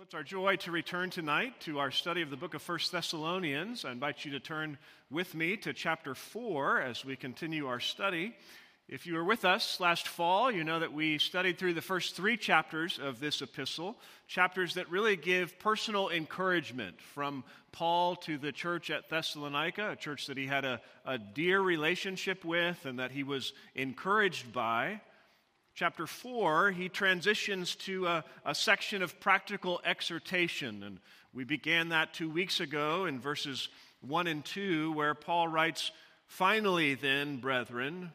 [0.00, 2.78] Well, it's our joy to return tonight to our study of the book of 1
[2.90, 3.84] Thessalonians.
[3.84, 4.78] I invite you to turn
[5.10, 8.34] with me to chapter 4 as we continue our study.
[8.88, 12.16] If you were with us last fall, you know that we studied through the first
[12.16, 13.94] three chapters of this epistle,
[14.26, 20.28] chapters that really give personal encouragement from Paul to the church at Thessalonica, a church
[20.28, 25.02] that he had a, a dear relationship with and that he was encouraged by
[25.80, 30.82] chapter 4, he transitions to a, a, section of practical exhortation.
[30.82, 30.98] And
[31.32, 33.70] we began that two weeks ago in verses
[34.06, 35.90] 1 and 2, where Paul writes,
[36.26, 38.12] Finally, then, brethren,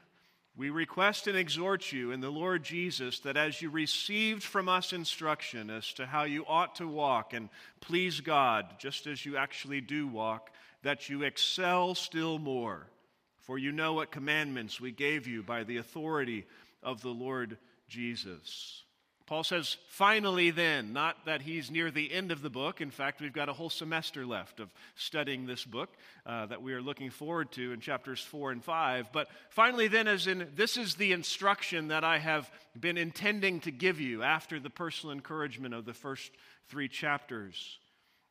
[0.55, 4.93] we request and exhort you in the Lord Jesus that as you received from us
[4.93, 7.49] instruction as to how you ought to walk and
[7.81, 10.51] please God, just as you actually do walk,
[10.83, 12.85] that you excel still more.
[13.39, 16.45] For you know what commandments we gave you by the authority
[16.85, 17.57] of the Lord
[17.89, 18.83] Jesus.
[19.25, 22.79] Paul says, finally, then, not that he's near the end of the book.
[22.79, 25.89] In fact, we've got a whole semester left of studying this book
[26.27, 29.07] uh, that we are looking forward to in chapters four and five.
[29.11, 33.71] But finally, then, as in, this is the instruction that I have been intending to
[33.71, 36.31] give you after the personal encouragement of the first
[36.67, 37.79] three chapters.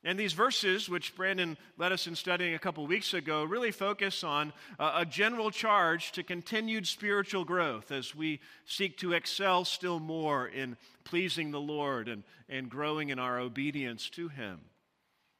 [0.06, 4.22] And these verses, which Brandon led us in studying a couple weeks ago, really focus
[4.22, 9.98] on uh, a general charge to continued spiritual growth as we seek to excel still
[9.98, 14.60] more in pleasing the Lord and, and growing in our obedience to Him.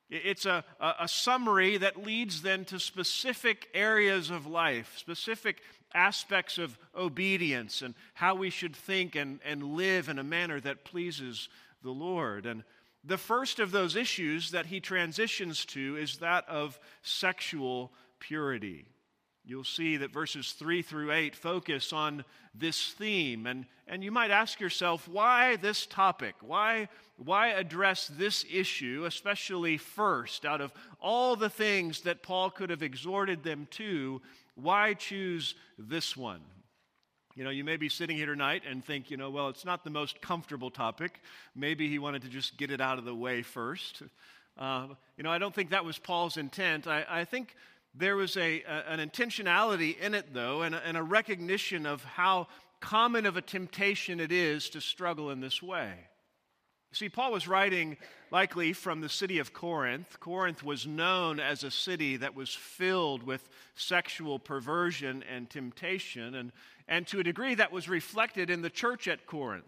[0.09, 5.61] It's a, a summary that leads then to specific areas of life, specific
[5.95, 10.85] aspects of obedience, and how we should think and, and live in a manner that
[10.85, 11.49] pleases
[11.83, 12.47] the Lord.
[12.47, 12.65] And
[13.07, 18.87] the first of those issues that he transitions to is that of sexual purity.
[19.47, 23.47] You'll see that verses 3 through 8 focus on this theme.
[23.47, 26.35] And, and you might ask yourself, why this topic?
[26.41, 26.89] Why,
[27.19, 30.47] why address this issue, especially first?
[30.47, 34.23] Out of all the things that Paul could have exhorted them to,
[34.55, 36.41] why choose this one?
[37.37, 39.83] You know, you may be sitting here tonight and think, you know, well, it's not
[39.83, 41.21] the most comfortable topic.
[41.57, 44.03] Maybe he wanted to just get it out of the way first.
[44.57, 44.87] Uh,
[45.17, 46.87] you know, I don't think that was Paul's intent.
[46.87, 47.57] I, I think
[47.93, 52.05] there was a, a, an intentionality in it, though, and a, and a recognition of
[52.05, 52.47] how
[52.79, 55.93] common of a temptation it is to struggle in this way.
[56.95, 57.97] See, Paul was writing
[58.31, 60.21] likely from the city of Corinth.
[60.21, 66.37] Corinth was known as a city that was filled with sexual perversion and temptation.
[66.37, 66.53] And
[66.87, 69.65] and to a degree, that was reflected in the church at Corinth.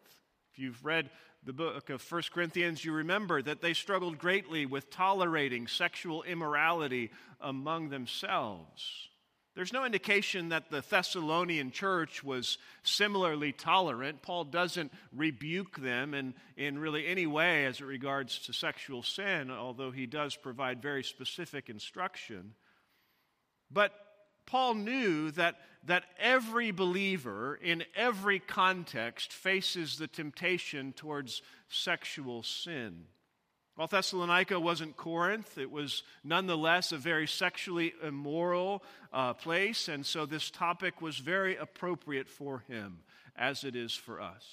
[0.53, 1.11] If you've read
[1.45, 7.11] the book of 1 Corinthians, you remember that they struggled greatly with tolerating sexual immorality
[7.41, 9.09] among themselves.
[9.57, 14.21] There's no indication that the Thessalonian church was similarly tolerant.
[14.21, 19.51] Paul doesn't rebuke them in, in really any way as it regards to sexual sin,
[19.51, 22.53] although he does provide very specific instruction.
[23.71, 23.93] But
[24.45, 31.41] Paul knew that, that every believer in every context faces the temptation towards
[31.71, 33.07] sexual sin.
[33.77, 38.83] While Thessalonica wasn't Corinth, it was nonetheless a very sexually immoral
[39.13, 43.01] uh, place, and so this topic was very appropriate for him,
[43.37, 44.45] as it is for us.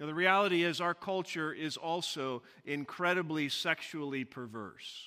[0.00, 5.06] Now, the reality is, our culture is also incredibly sexually perverse.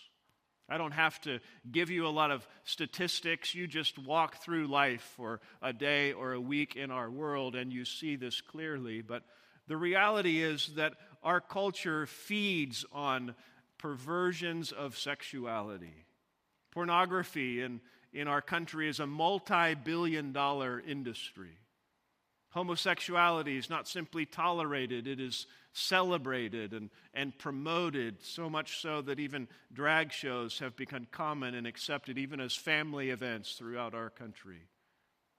[0.70, 1.40] I don't have to
[1.70, 3.54] give you a lot of statistics.
[3.54, 7.74] You just walk through life for a day or a week in our world and
[7.74, 9.02] you see this clearly.
[9.02, 9.24] But
[9.68, 13.36] the reality is that our culture feeds on
[13.78, 16.06] perversions of sexuality.
[16.72, 17.82] Pornography in,
[18.14, 21.58] in our country is a multi billion dollar industry.
[22.52, 29.20] Homosexuality is not simply tolerated, it is celebrated and, and promoted, so much so that
[29.20, 34.60] even drag shows have become common and accepted, even as family events throughout our country.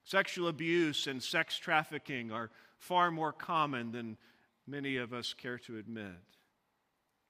[0.05, 4.17] Sexual abuse and sex trafficking are far more common than
[4.67, 6.07] many of us care to admit.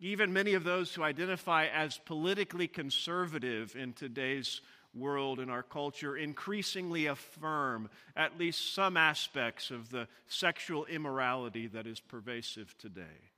[0.00, 4.61] Even many of those who identify as politically conservative in today's
[4.94, 11.87] world and our culture increasingly affirm at least some aspects of the sexual immorality that
[11.87, 13.31] is pervasive today.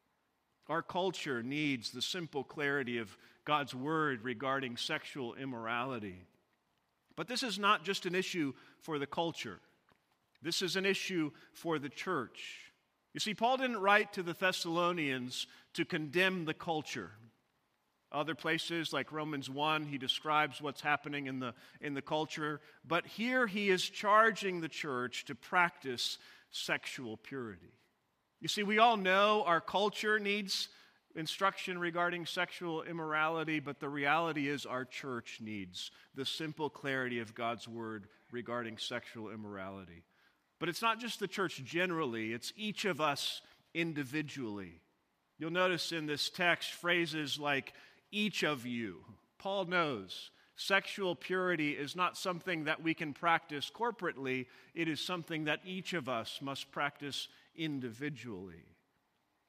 [0.69, 6.17] Our culture needs the simple clarity of God's word regarding sexual immorality.
[7.17, 9.61] But this is not just an issue for the culture,
[10.43, 12.73] this is an issue for the church.
[13.14, 17.12] You see, Paul didn't write to the Thessalonians to condemn the culture.
[18.11, 22.61] Other places, like Romans 1, he describes what's happening in the, in the culture.
[22.87, 26.19] But here he is charging the church to practice
[26.50, 27.72] sexual purity.
[28.40, 30.69] You see, we all know our culture needs
[31.17, 37.34] instruction regarding sexual immorality, but the reality is our church needs the simple clarity of
[37.34, 40.02] God's word regarding sexual immorality.
[40.59, 43.43] But it's not just the church generally, it's each of us
[43.75, 44.81] individually.
[45.39, 47.73] You'll notice in this text phrases like
[48.12, 49.05] each of you.
[49.39, 55.45] Paul knows sexual purity is not something that we can practice corporately, it is something
[55.45, 58.65] that each of us must practice individually.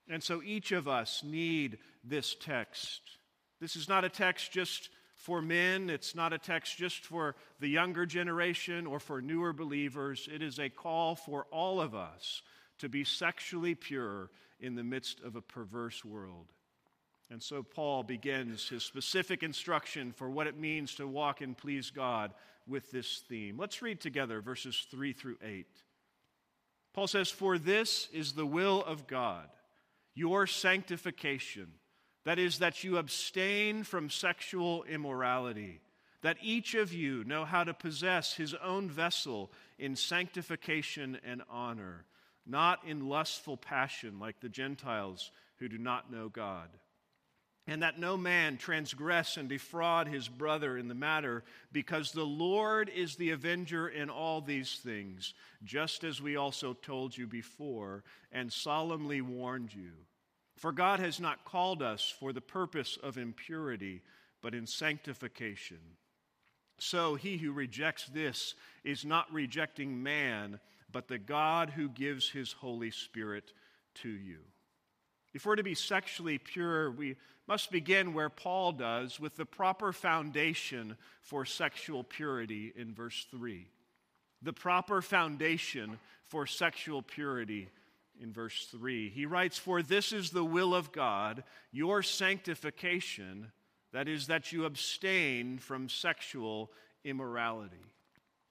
[0.09, 3.01] And so each of us need this text.
[3.59, 4.89] This is not a text just
[5.25, 10.29] for men, it's not a text just for the younger generation or for newer believers.
[10.31, 12.43] It is a call for all of us
[12.77, 14.29] to be sexually pure
[14.59, 16.45] in the midst of a perverse world.
[17.31, 21.89] And so Paul begins his specific instruction for what it means to walk and please
[21.89, 22.31] God
[22.67, 23.57] with this theme.
[23.57, 25.65] Let's read together verses 3 through 8.
[26.93, 29.47] Paul says, For this is the will of God
[30.13, 31.67] your sanctification.
[32.25, 35.79] That is, that you abstain from sexual immorality,
[36.21, 42.05] that each of you know how to possess his own vessel in sanctification and honor,
[42.45, 46.69] not in lustful passion like the Gentiles who do not know God.
[47.67, 52.89] And that no man transgress and defraud his brother in the matter, because the Lord
[52.89, 55.33] is the avenger in all these things,
[55.63, 59.91] just as we also told you before and solemnly warned you.
[60.55, 64.01] For God has not called us for the purpose of impurity,
[64.41, 65.79] but in sanctification.
[66.77, 70.59] So he who rejects this is not rejecting man,
[70.91, 73.51] but the God who gives his Holy Spirit
[73.95, 74.39] to you.
[75.33, 77.17] If we're to be sexually pure, we
[77.47, 83.67] must begin where Paul does with the proper foundation for sexual purity in verse 3.
[84.41, 87.69] The proper foundation for sexual purity
[88.21, 89.09] in verse 3.
[89.09, 93.51] He writes, For this is the will of God, your sanctification,
[93.93, 96.71] that is, that you abstain from sexual
[97.03, 97.85] immorality.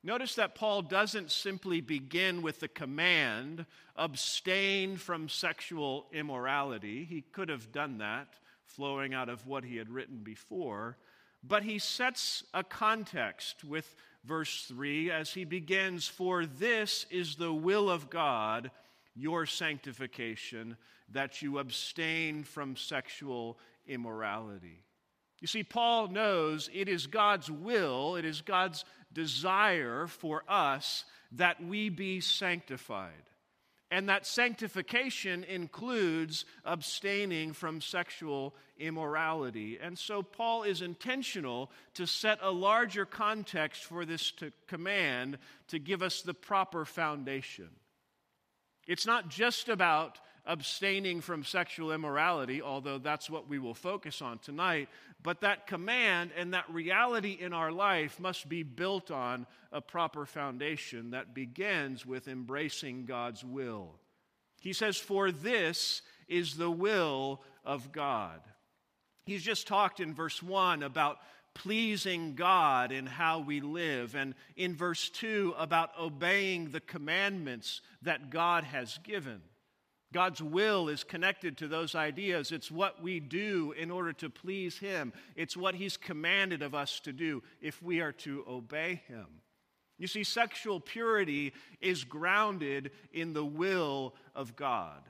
[0.02, 3.64] Notice that Paul doesn't simply begin with the command,
[3.96, 7.04] abstain from sexual immorality.
[7.04, 8.28] He could have done that,
[8.66, 10.98] flowing out of what he had written before.
[11.42, 17.52] But he sets a context with verse 3 as he begins For this is the
[17.52, 18.70] will of God,
[19.14, 20.76] your sanctification,
[21.10, 24.82] that you abstain from sexual immorality.
[25.40, 31.62] You see, Paul knows it is God's will, it is God's desire for us that
[31.62, 33.12] we be sanctified.
[33.90, 39.78] And that sanctification includes abstaining from sexual immorality.
[39.80, 45.38] And so Paul is intentional to set a larger context for this to command
[45.68, 47.68] to give us the proper foundation.
[48.86, 54.38] It's not just about abstaining from sexual immorality, although that's what we will focus on
[54.38, 54.88] tonight,
[55.22, 60.26] but that command and that reality in our life must be built on a proper
[60.26, 63.94] foundation that begins with embracing God's will.
[64.60, 68.40] He says, For this is the will of God.
[69.24, 71.18] He's just talked in verse 1 about
[71.54, 78.30] pleasing God in how we live, and in verse 2 about obeying the commandments that
[78.30, 79.40] God has given.
[80.12, 82.52] God's will is connected to those ideas.
[82.52, 85.12] It's what we do in order to please Him.
[85.34, 89.26] It's what He's commanded of us to do if we are to obey Him.
[89.98, 95.02] You see, sexual purity is grounded in the will of God.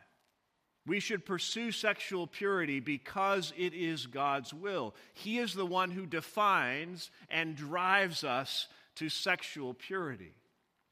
[0.87, 4.95] We should pursue sexual purity because it is God's will.
[5.14, 10.35] He is the one who defines and drives us to sexual purity.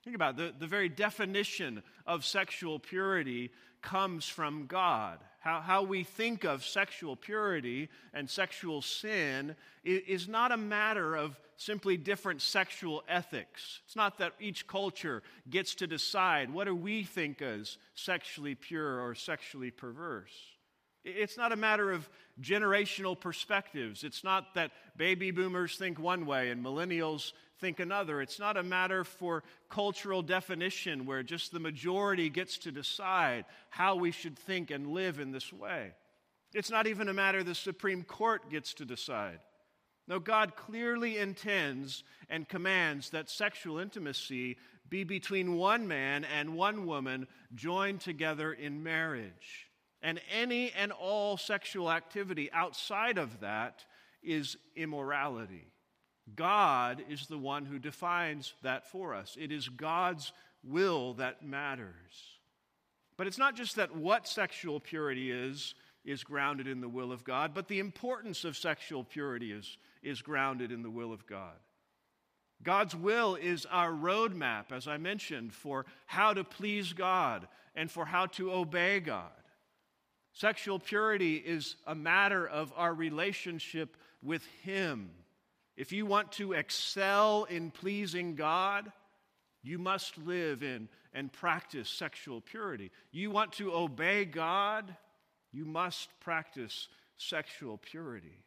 [0.02, 0.54] Think about it.
[0.58, 3.50] The, the very definition of sexual purity
[3.82, 5.18] comes from God.
[5.42, 11.36] How, how we think of sexual purity and sexual sin is not a matter of
[11.56, 13.80] simply different sexual ethics.
[13.84, 15.20] It's not that each culture
[15.50, 20.30] gets to decide what do we think as sexually pure or sexually perverse.
[21.04, 22.08] It's not a matter of
[22.40, 24.04] generational perspectives.
[24.04, 27.32] It's not that baby boomers think one way and millennials
[27.62, 28.20] think another.
[28.20, 33.94] It's not a matter for cultural definition where just the majority gets to decide how
[33.94, 35.92] we should think and live in this way.
[36.52, 39.38] It's not even a matter the Supreme Court gets to decide.
[40.08, 46.84] No, God clearly intends and commands that sexual intimacy be between one man and one
[46.84, 49.68] woman joined together in marriage.
[50.02, 53.84] And any and all sexual activity outside of that
[54.20, 55.71] is immorality.
[56.36, 59.36] God is the one who defines that for us.
[59.38, 60.32] It is God's
[60.64, 62.38] will that matters.
[63.16, 65.74] But it's not just that what sexual purity is
[66.04, 70.20] is grounded in the will of God, but the importance of sexual purity is, is
[70.22, 71.54] grounded in the will of God.
[72.62, 78.04] God's will is our roadmap, as I mentioned, for how to please God and for
[78.04, 79.30] how to obey God.
[80.32, 85.10] Sexual purity is a matter of our relationship with Him.
[85.76, 88.92] If you want to excel in pleasing God,
[89.62, 92.90] you must live in and practice sexual purity.
[93.10, 94.94] You want to obey God,
[95.52, 98.42] you must practice sexual purity.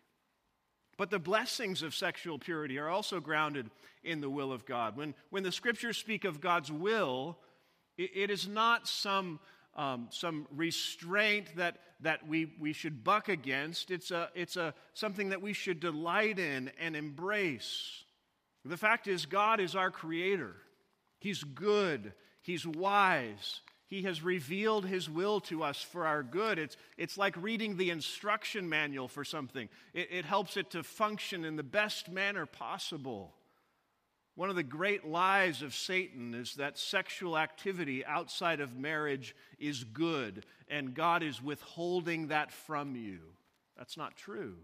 [0.97, 3.69] But the blessings of sexual purity are also grounded
[4.03, 4.95] in the will of God.
[4.95, 7.37] When, when the scriptures speak of God's will,
[7.97, 9.39] it, it is not some,
[9.75, 13.91] um, some restraint that, that we, we should buck against.
[13.91, 18.03] It's, a, it's a, something that we should delight in and embrace.
[18.63, 20.55] The fact is, God is our creator.
[21.19, 26.57] He's good, He's wise, he has revealed His will to us for our good.
[26.57, 31.45] It's, it's like reading the instruction manual for something, it, it helps it to function
[31.45, 33.33] in the best manner possible.
[34.35, 39.85] One of the great lies of Satan is that sexual activity outside of marriage is
[39.85, 43.19] good and God is withholding that from you.
[43.77, 44.55] That's not true.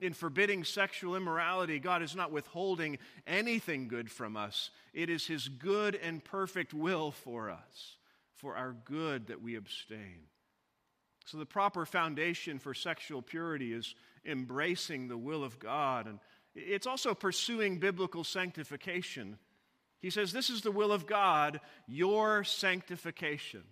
[0.00, 4.70] In forbidding sexual immorality, God is not withholding anything good from us.
[4.92, 7.96] It is His good and perfect will for us
[8.34, 10.26] for our good that we abstain.
[11.24, 13.94] So, the proper foundation for sexual purity is
[14.24, 16.18] embracing the will of God, and
[16.54, 19.38] it's also pursuing biblical sanctification.
[20.00, 23.62] He says, This is the will of God, your sanctification.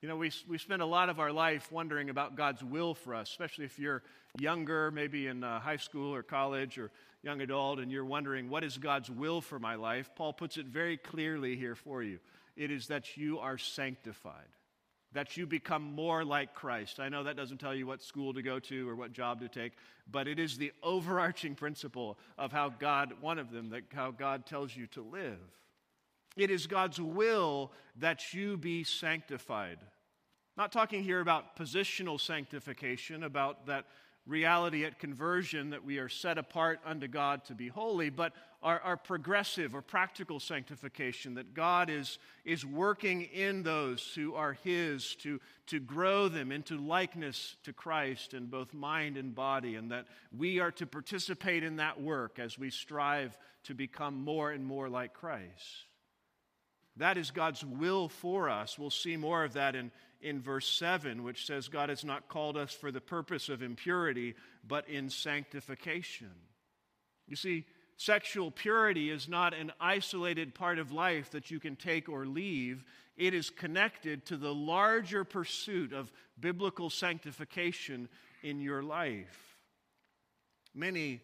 [0.00, 3.14] You know, we, we spend a lot of our life wondering about God's will for
[3.14, 4.02] us, especially if you're
[4.38, 6.90] younger, maybe in uh, high school or college or
[7.22, 10.10] young adult, and you're wondering, what is God's will for my life?
[10.16, 12.18] Paul puts it very clearly here for you
[12.56, 14.48] it is that you are sanctified,
[15.12, 17.00] that you become more like Christ.
[17.00, 19.48] I know that doesn't tell you what school to go to or what job to
[19.48, 19.72] take,
[20.10, 24.46] but it is the overarching principle of how God, one of them, that how God
[24.46, 25.38] tells you to live.
[26.36, 29.78] It is God's will that you be sanctified.
[30.56, 33.86] Not talking here about positional sanctification, about that
[34.26, 38.78] reality at conversion that we are set apart unto God to be holy, but our,
[38.80, 45.16] our, progressive or practical sanctification, that God is, is working in those who are His
[45.16, 50.06] to, to grow them into likeness to Christ in both mind and body, and that
[50.36, 54.88] we are to participate in that work as we strive to become more and more
[54.88, 55.86] like Christ.
[56.98, 58.78] That is God's will for us.
[58.78, 59.90] We'll see more of that in,
[60.22, 64.34] in verse 7, which says, God has not called us for the purpose of impurity,
[64.66, 66.30] but in sanctification.
[67.26, 67.64] You see,
[67.96, 72.84] sexual purity is not an isolated part of life that you can take or leave.
[73.16, 78.08] It is connected to the larger pursuit of biblical sanctification
[78.42, 79.58] in your life.
[80.74, 81.20] Many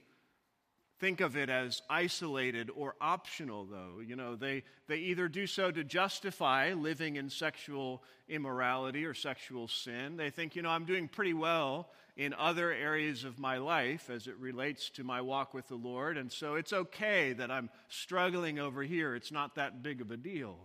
[1.01, 4.01] think of it as isolated or optional, though.
[4.05, 9.69] You know, they, they either do so to justify living in sexual immorality or sexual
[9.69, 10.17] sin.
[10.17, 14.27] They think, you know, I'm doing pretty well in other areas of my life as
[14.27, 18.59] it relates to my walk with the Lord, and so it's okay that I'm struggling
[18.59, 19.15] over here.
[19.15, 20.59] It's not that big of a deal.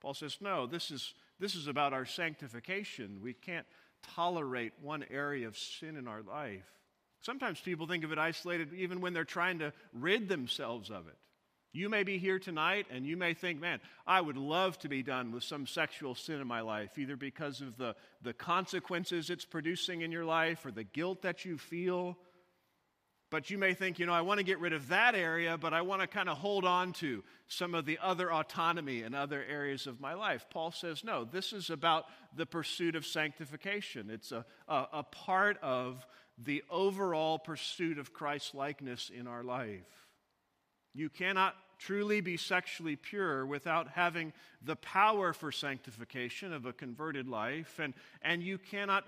[0.00, 3.20] Paul says, no, this is, this is about our sanctification.
[3.22, 3.66] We can't
[4.14, 6.64] tolerate one area of sin in our life.
[7.22, 11.16] Sometimes people think of it isolated even when they're trying to rid themselves of it.
[11.72, 15.02] You may be here tonight and you may think, man, I would love to be
[15.02, 19.44] done with some sexual sin in my life, either because of the, the consequences it's
[19.44, 22.16] producing in your life or the guilt that you feel.
[23.28, 25.74] But you may think, you know, I want to get rid of that area, but
[25.74, 29.44] I want to kind of hold on to some of the other autonomy in other
[29.46, 30.46] areas of my life.
[30.48, 34.10] Paul says, no, this is about the pursuit of sanctification.
[34.10, 36.06] It's a, a, a part of
[36.38, 40.06] the overall pursuit of Christ likeness in our life.
[40.94, 47.28] You cannot truly be sexually pure without having the power for sanctification of a converted
[47.28, 49.04] life, and, and you cannot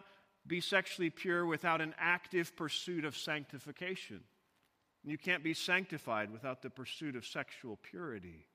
[0.47, 4.21] be sexually pure without an active pursuit of sanctification.
[5.05, 8.48] You can't be sanctified without the pursuit of sexual purity.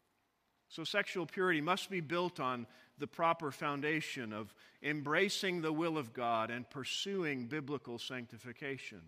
[0.70, 2.66] So, sexual purity must be built on
[2.98, 9.02] the proper foundation of embracing the will of God and pursuing biblical sanctification.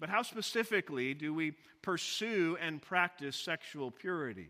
[0.00, 4.48] But how specifically do we pursue and practice sexual purity?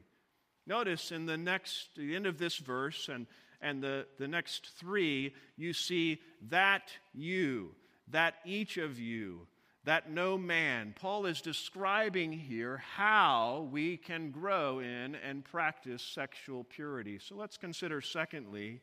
[0.66, 3.26] Notice in the next, the end of this verse and,
[3.62, 7.74] and the, the next three, you see that you,
[8.08, 9.46] that each of you,
[9.88, 10.92] that no man.
[11.00, 17.18] Paul is describing here how we can grow in and practice sexual purity.
[17.18, 18.82] So let's consider, secondly,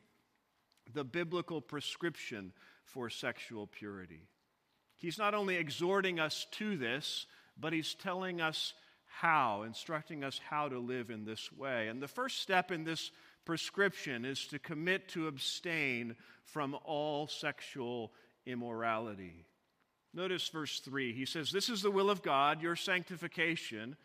[0.92, 4.26] the biblical prescription for sexual purity.
[4.96, 10.68] He's not only exhorting us to this, but he's telling us how, instructing us how
[10.68, 11.86] to live in this way.
[11.86, 13.12] And the first step in this
[13.44, 18.12] prescription is to commit to abstain from all sexual
[18.44, 19.46] immorality.
[20.16, 21.12] Notice verse 3.
[21.12, 23.96] He says, This is the will of God, your sanctification,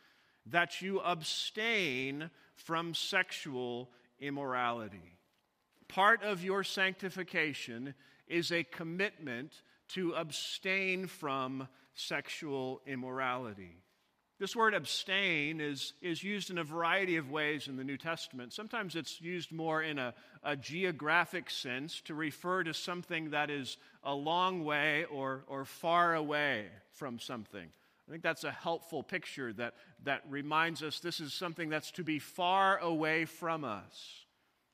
[0.46, 3.90] that you abstain from sexual
[4.20, 5.18] immorality.
[5.88, 7.94] Part of your sanctification
[8.28, 9.54] is a commitment
[9.90, 13.78] to abstain from sexual immorality.
[14.42, 18.54] This word abstain is, is used in a variety of ways in the New Testament.
[18.54, 23.78] Sometimes it's used more in a, a geographic sense to refer to something that is
[24.04, 27.68] a long way or, or far away from something.
[28.08, 32.04] I think that's a helpful picture that, that reminds us this is something that's to
[32.04, 34.26] be far away from us.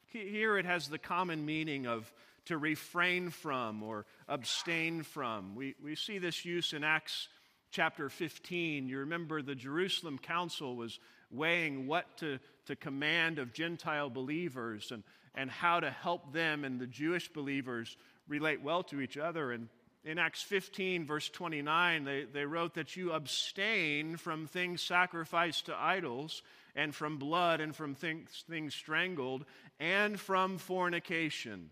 [0.06, 2.10] Here it has the common meaning of
[2.46, 5.56] to refrain from or abstain from.
[5.56, 7.28] We, we see this use in Acts
[7.72, 11.00] chapter 15, you remember the Jerusalem council was
[11.32, 15.04] weighing what to, to command of Gentile believers and,
[15.36, 17.98] and how to help them and the Jewish believers
[18.28, 19.52] relate well to each other.
[19.52, 19.70] And
[20.04, 25.76] in Acts 15, verse 29, they, they wrote that you abstain from things sacrificed to
[25.76, 26.42] idols,
[26.76, 29.44] and from blood, and from things, things strangled,
[29.80, 31.72] and from fornication.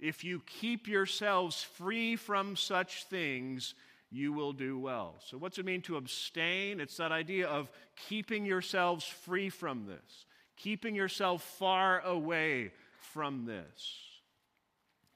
[0.00, 3.74] If you keep yourselves free from such things,
[4.10, 5.16] you will do well.
[5.26, 6.80] So, what's it mean to abstain?
[6.80, 7.70] It's that idea of
[8.08, 12.72] keeping yourselves free from this, keeping yourself far away
[13.12, 14.06] from this.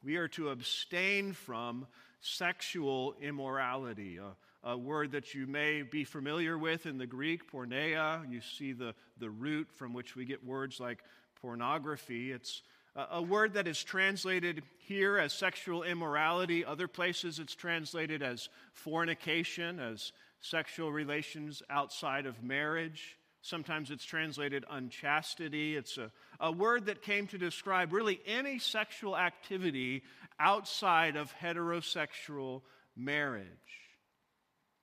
[0.03, 1.87] We are to abstain from
[2.21, 8.31] sexual immorality, a, a, word that you may be familiar with in the Greek, porneia.
[8.31, 11.05] You see the, the root from which we get words like
[11.41, 12.33] pornography.
[12.33, 12.63] It's
[12.97, 16.65] a word that is translated here as sexual immorality.
[16.65, 23.17] Other places it's translated as fornication, as sexual relations outside of marriage.
[23.43, 25.77] Sometimes it's translated unchastity.
[25.77, 30.03] It's a, a word that came to describe really any sexual activity
[30.39, 32.63] outside of heterosexual
[32.97, 33.47] marriage.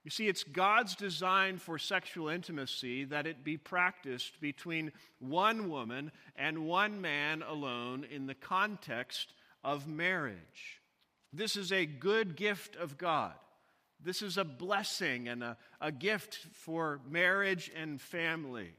[0.07, 6.13] You see, it's God's design for sexual intimacy that it be practiced between one woman
[6.37, 9.33] and one man alone in the context
[9.65, 10.79] of marriage.
[11.33, 13.33] This is a good gift of God.
[14.01, 18.75] This is a blessing and a, a gift for marriage and family.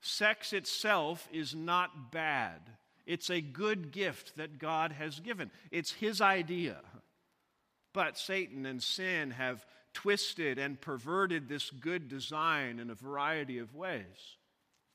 [0.00, 2.60] Sex itself is not bad,
[3.04, 5.50] it's a good gift that God has given.
[5.72, 6.76] It's His idea.
[7.92, 13.74] But Satan and sin have twisted and perverted this good design in a variety of
[13.74, 14.36] ways.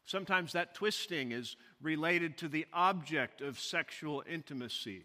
[0.05, 5.03] Sometimes that twisting is related to the object of sexual intimacy.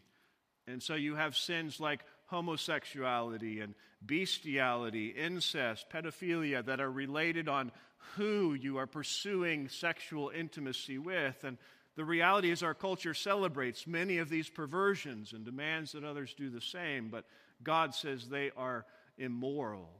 [0.66, 7.72] And so you have sins like homosexuality and bestiality, incest, pedophilia that are related on
[8.16, 11.44] who you are pursuing sexual intimacy with.
[11.44, 11.58] And
[11.96, 16.48] the reality is, our culture celebrates many of these perversions and demands that others do
[16.48, 17.26] the same, but
[17.62, 18.86] God says they are
[19.18, 19.90] immoral.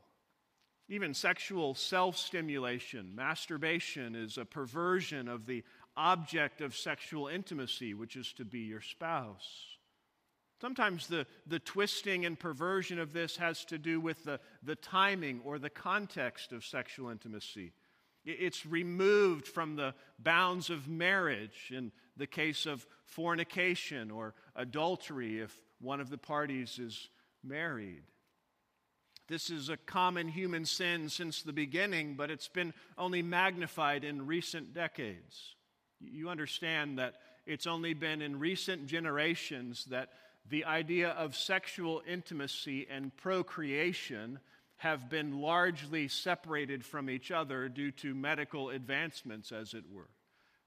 [0.89, 5.63] Even sexual self stimulation, masturbation, is a perversion of the
[5.97, 9.73] object of sexual intimacy, which is to be your spouse.
[10.61, 15.41] Sometimes the, the twisting and perversion of this has to do with the, the timing
[15.45, 17.73] or the context of sexual intimacy.
[18.25, 25.59] It's removed from the bounds of marriage in the case of fornication or adultery if
[25.81, 27.09] one of the parties is
[27.43, 28.05] married.
[29.33, 34.27] This is a common human sin since the beginning, but it's been only magnified in
[34.27, 35.55] recent decades.
[36.01, 37.15] You understand that
[37.47, 40.11] it's only been in recent generations that
[40.51, 44.39] the idea of sexual intimacy and procreation
[44.77, 50.11] have been largely separated from each other due to medical advancements, as it were.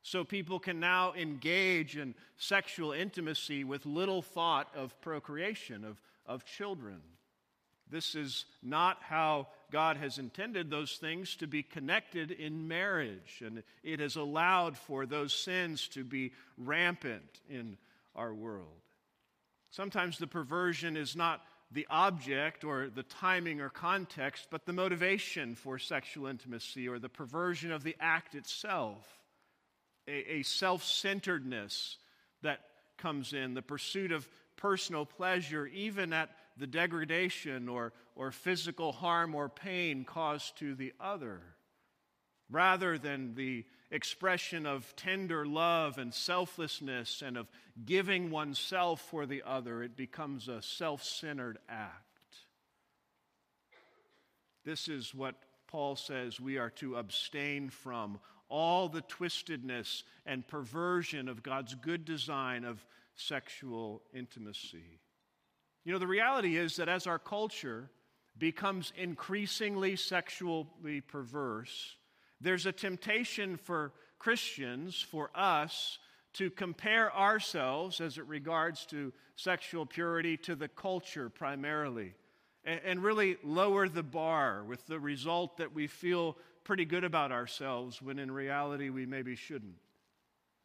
[0.02, 6.46] So people can now engage in sexual intimacy with little thought of procreation, of, of
[6.46, 7.04] children.
[7.90, 13.64] This is not how God has intended those things to be connected in marriage, and
[13.84, 17.78] it has allowed for those sins to be rampant in
[18.16, 18.82] our world.
[19.72, 25.56] Sometimes the perversion is not the object or the timing or context, but the motivation
[25.56, 29.06] for sexual intimacy or the perversion of the act itself.
[30.08, 31.98] A, a self centeredness
[32.42, 32.60] that
[32.98, 39.36] comes in, the pursuit of personal pleasure, even at the degradation or, or physical harm
[39.36, 41.42] or pain caused to the other,
[42.50, 47.48] rather than the expression of tender love and selflessness and of
[47.86, 52.02] giving oneself for the other, it becomes a self centered act.
[54.64, 55.36] This is what
[55.68, 62.06] Paul says we are to abstain from all the twistedness and perversion of God's good
[62.06, 62.84] design of
[63.16, 65.00] sexual intimacy.
[65.86, 67.90] You know, the reality is that as our culture
[68.38, 71.96] becomes increasingly sexually perverse,
[72.42, 76.00] there's a temptation for Christians, for us,
[76.34, 82.14] to compare ourselves as it regards to sexual purity to the culture primarily
[82.66, 88.02] and, really lower the bar with the result that we feel pretty good about ourselves
[88.02, 89.76] when in reality we maybe shouldn't.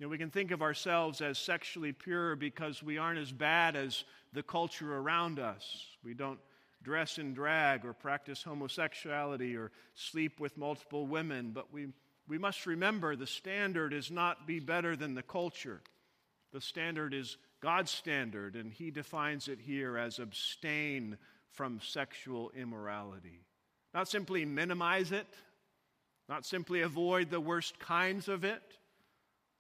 [0.01, 3.77] You know, we can think of ourselves as sexually pure because we aren't as bad
[3.77, 5.89] as the culture around us.
[6.03, 6.39] We don't
[6.83, 11.89] dress in drag or practice homosexuality or sleep with multiple women, but we,
[12.27, 15.83] we must remember the standard is not be better than the culture.
[16.55, 21.19] The standard is God's standard, and He defines it here as abstain
[21.51, 23.45] from sexual immorality.
[23.93, 25.27] Not simply minimize it,
[26.27, 28.63] not simply avoid the worst kinds of it,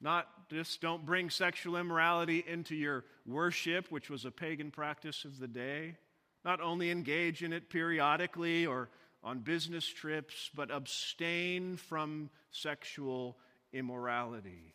[0.00, 5.38] not just don't bring sexual immorality into your worship, which was a pagan practice of
[5.38, 5.96] the day.
[6.44, 8.88] Not only engage in it periodically or
[9.22, 13.36] on business trips, but abstain from sexual
[13.72, 14.74] immorality.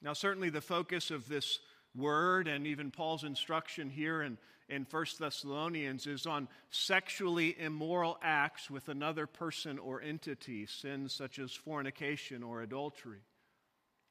[0.00, 1.58] Now, certainly the focus of this
[1.94, 8.70] word and even Paul's instruction here in, in 1 Thessalonians is on sexually immoral acts
[8.70, 13.20] with another person or entity, sins such as fornication or adultery.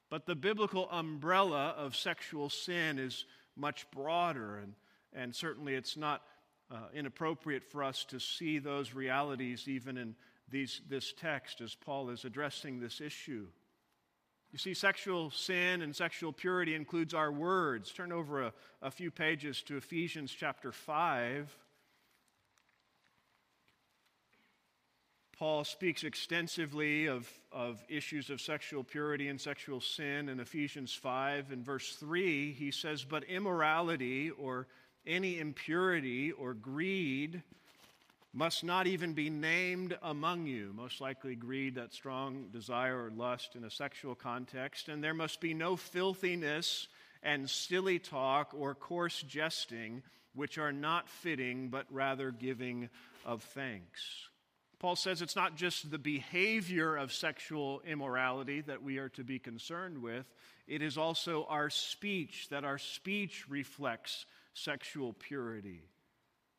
[0.09, 4.73] But the biblical umbrella of sexual sin is much broader, and,
[5.13, 6.21] and certainly it's not
[6.71, 10.15] uh, inappropriate for us to see those realities even in
[10.49, 13.47] these, this text as Paul is addressing this issue.
[14.51, 17.91] You see, sexual sin and sexual purity includes our words.
[17.91, 21.53] Turn over a, a few pages to Ephesians chapter 5.
[25.37, 31.51] Paul speaks extensively of, of issues of sexual purity and sexual sin in Ephesians 5.
[31.51, 34.67] In verse 3, he says, But immorality or
[35.05, 37.43] any impurity or greed
[38.33, 40.71] must not even be named among you.
[40.73, 44.87] Most likely, greed, that strong desire or lust in a sexual context.
[44.87, 46.87] And there must be no filthiness
[47.23, 50.01] and silly talk or coarse jesting,
[50.33, 52.89] which are not fitting, but rather giving
[53.25, 54.29] of thanks.
[54.85, 59.39] Paul says it's not just the behavior of sexual immorality that we are to be
[59.39, 60.31] concerned with,
[60.67, 65.81] it is also our speech, that our speech reflects sexual purity.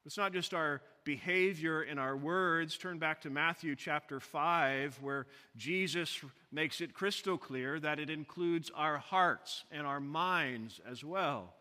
[0.05, 2.77] It's not just our behavior and our words.
[2.77, 8.73] Turn back to Matthew chapter 5, where Jesus makes it crystal clear that it includes
[8.75, 11.55] our hearts and our minds as well.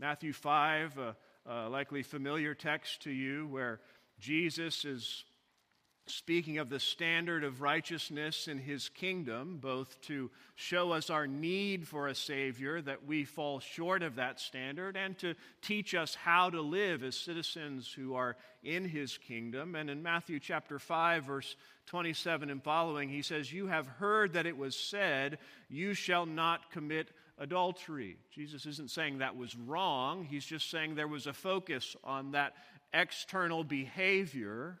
[0.00, 3.80] Matthew 5, a, a likely familiar text to you, where
[4.18, 5.24] Jesus is
[6.06, 11.88] speaking of the standard of righteousness in his kingdom, both to show us our need
[11.88, 16.50] for a Savior, that we fall short of that standard, and to teach us how
[16.50, 19.74] to live as citizens who are in his kingdom.
[19.74, 24.46] And in Matthew chapter 5, verse 27 and following, he says, You have heard that
[24.46, 25.38] it was said,
[25.70, 28.16] You shall not commit adultery.
[28.30, 32.54] Jesus isn't saying that was wrong, he's just saying there was a focus on that
[32.92, 34.78] external behavior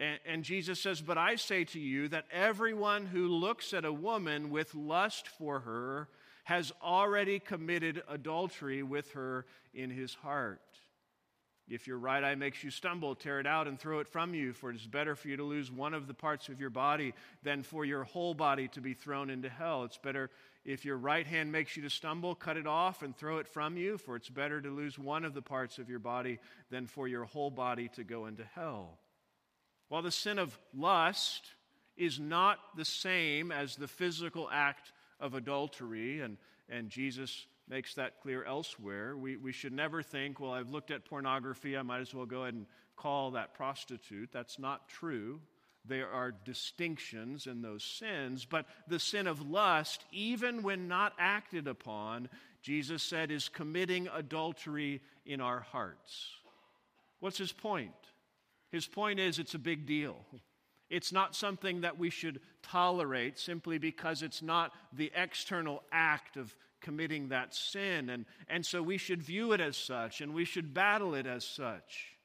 [0.00, 3.92] and, and Jesus says, But I say to you that everyone who looks at a
[3.92, 6.08] woman with lust for her
[6.44, 10.60] has already committed adultery with her in his heart.
[11.68, 14.52] If your right eye makes you stumble, tear it out and throw it from you,
[14.52, 17.14] for it is better for you to lose one of the parts of your body
[17.44, 19.84] than for your whole body to be thrown into hell.
[19.84, 20.30] It's better
[20.64, 23.76] if your right hand makes you to stumble, cut it off and throw it from
[23.76, 26.38] you, for it's better to lose one of the parts of your body
[26.70, 28.98] than for your whole body to go into hell.
[29.90, 31.50] While the sin of lust
[31.96, 38.20] is not the same as the physical act of adultery, and, and Jesus makes that
[38.22, 42.14] clear elsewhere, we, we should never think, well, I've looked at pornography, I might as
[42.14, 44.30] well go ahead and call that prostitute.
[44.32, 45.40] That's not true.
[45.84, 51.66] There are distinctions in those sins, but the sin of lust, even when not acted
[51.66, 52.28] upon,
[52.62, 56.28] Jesus said, is committing adultery in our hearts.
[57.18, 57.90] What's his point?
[58.70, 60.16] His point is it's a big deal.
[60.88, 66.54] It's not something that we should tolerate simply because it's not the external act of
[66.80, 68.08] committing that sin.
[68.08, 71.44] And, and so we should view it as such and we should battle it as
[71.44, 72.16] such.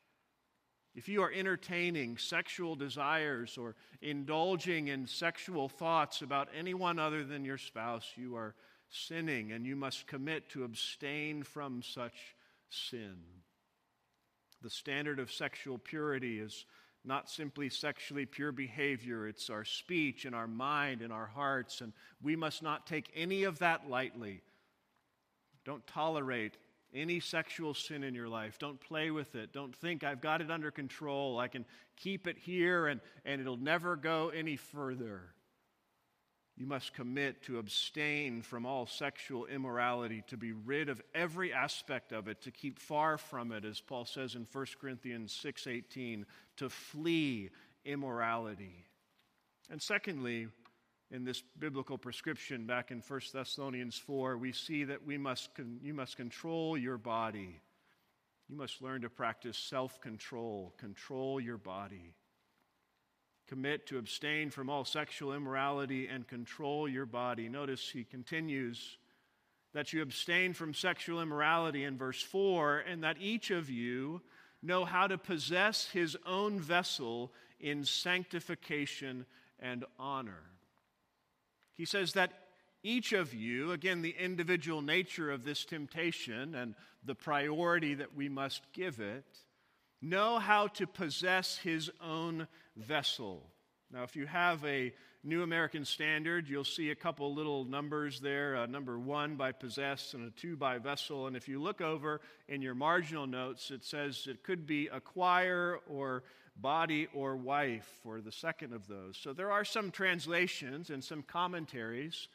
[0.96, 7.44] If you are entertaining sexual desires or indulging in sexual thoughts about anyone other than
[7.44, 8.56] your spouse, you are
[8.90, 12.36] sinning and you must commit to abstain from such
[12.70, 13.18] sin.
[14.62, 16.66] The standard of sexual purity is
[17.04, 21.94] not simply sexually pure behavior, it's our speech and our mind and our hearts, and
[22.22, 24.42] we must not take any of that lightly.
[25.66, 26.58] Don't tolerate
[26.94, 28.58] any sexual sin in your life.
[28.58, 29.52] Don't play with it.
[29.52, 31.38] Don't think, I've got it under control.
[31.40, 31.66] I can
[31.98, 35.35] keep it here and, and it'll never go any further.
[36.58, 42.14] You must commit to abstain from all sexual immorality, to be rid of every aspect
[42.14, 46.26] of it, to keep far from it, as Paul says in 1 Corinthians 6:18,
[46.58, 47.50] to flee
[47.84, 48.86] immorality.
[49.70, 50.48] And secondly,
[51.12, 55.80] in this biblical prescription back in 1 Thessalonians 4, we see that we must con-
[55.84, 57.60] you must control your body.
[58.48, 62.14] You must learn to practice self control, control your body.
[63.48, 67.48] Commit to abstain from all sexual immorality and control your body.
[67.48, 68.98] Notice he continues
[69.74, 74.22] that you abstain from sexual immorality in verse 4, and that each of you
[74.64, 79.26] know how to possess his own vessel in sanctification
[79.60, 80.44] and honor.
[81.74, 82.32] He says that
[82.84, 88.30] each of you, again, the individual nature of this temptation and the priority that we
[88.30, 89.26] must give it,
[90.02, 93.50] know how to possess his own vessel.
[93.92, 98.56] Now, if you have a New American Standard, you'll see a couple little numbers there
[98.56, 101.26] a number one by possess and a two by vessel.
[101.26, 105.80] And if you look over in your marginal notes, it says it could be acquire
[105.88, 106.24] or
[106.56, 109.18] body or wife for the second of those.
[109.18, 112.28] So there are some translations and some commentaries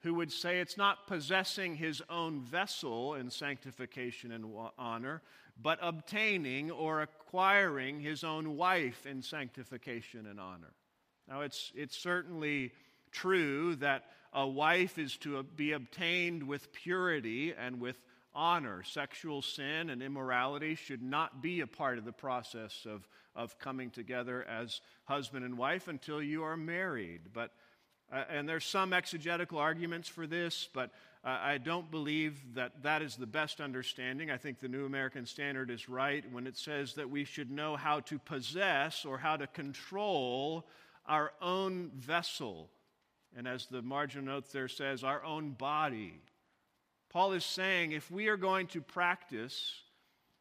[0.00, 4.44] who would say it's not possessing his own vessel in sanctification and
[4.78, 5.20] honor,
[5.60, 10.72] but obtaining or acquiring his own wife in sanctification and honor.
[11.28, 12.72] Now, it's, it's certainly
[13.10, 17.96] true that a wife is to be obtained with purity and with
[18.34, 18.82] honor.
[18.82, 23.90] Sexual sin and immorality should not be a part of the process of, of coming
[23.90, 27.22] together as husband and wife until you are married.
[27.32, 27.50] But,
[28.12, 30.90] uh, and there's some exegetical arguments for this, but
[31.24, 34.30] uh, I don't believe that that is the best understanding.
[34.30, 37.74] I think the New American Standard is right when it says that we should know
[37.74, 40.66] how to possess or how to control
[41.04, 42.70] our own vessel.
[43.36, 46.20] And as the margin note there says, our own body.
[47.10, 49.80] Paul is saying if we are going to practice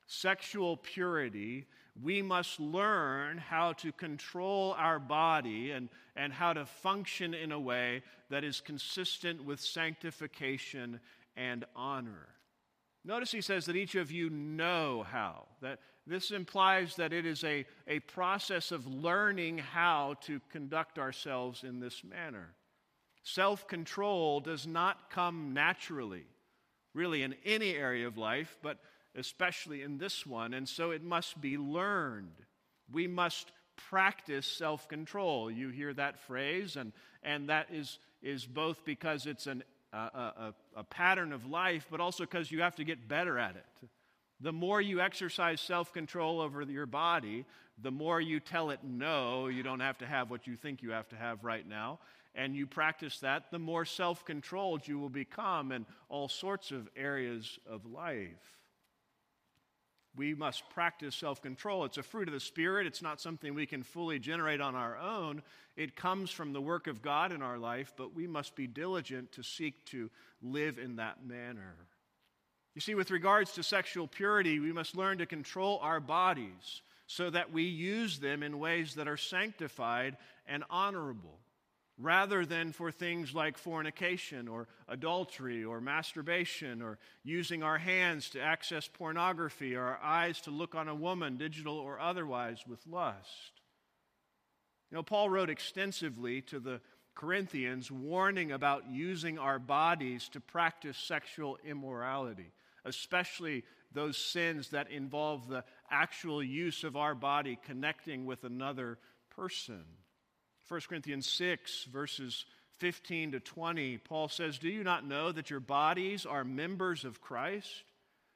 [0.05, 1.65] sexual purity,
[2.01, 7.59] we must learn how to control our body and, and how to function in a
[7.59, 10.99] way that is consistent with sanctification
[11.37, 12.27] and honor.
[13.05, 15.45] Notice he says that each of you know how.
[15.61, 21.63] That this implies that it is a, a process of learning how to conduct ourselves
[21.63, 22.53] in this manner.
[23.23, 26.25] Self control does not come naturally,
[26.93, 28.79] really, in any area of life, but
[29.15, 32.35] especially in this one, and so it must be learned.
[32.91, 33.51] We must
[33.89, 35.49] practice self control.
[35.49, 36.91] You hear that phrase, and,
[37.23, 41.99] and that is, is both because it's an, a, a, a pattern of life, but
[41.99, 43.89] also because you have to get better at it.
[44.41, 47.45] The more you exercise self control over your body,
[47.81, 50.91] the more you tell it no, you don't have to have what you think you
[50.91, 51.99] have to have right now.
[52.37, 56.89] And you practice that, the more self controlled you will become in all sorts of
[56.95, 58.55] areas of life.
[60.15, 61.85] We must practice self control.
[61.85, 62.87] It's a fruit of the Spirit.
[62.87, 65.41] It's not something we can fully generate on our own.
[65.75, 69.31] It comes from the work of God in our life, but we must be diligent
[69.33, 70.09] to seek to
[70.41, 71.75] live in that manner.
[72.75, 77.29] You see, with regards to sexual purity, we must learn to control our bodies so
[77.29, 81.39] that we use them in ways that are sanctified and honorable,
[81.97, 88.41] rather than for things like fornication or adultery or masturbation or using our hands to
[88.41, 93.61] access pornography or our eyes to look on a woman, digital or otherwise, with lust.
[94.91, 96.81] You know, Paul wrote extensively to the
[97.15, 102.51] Corinthians warning about using our bodies to practice sexual immorality
[102.85, 108.97] especially those sins that involve the actual use of our body connecting with another
[109.35, 109.83] person.
[110.67, 112.45] 1 Corinthians 6, verses
[112.79, 117.21] 15 to 20, Paul says, Do you not know that your bodies are members of
[117.21, 117.83] Christ?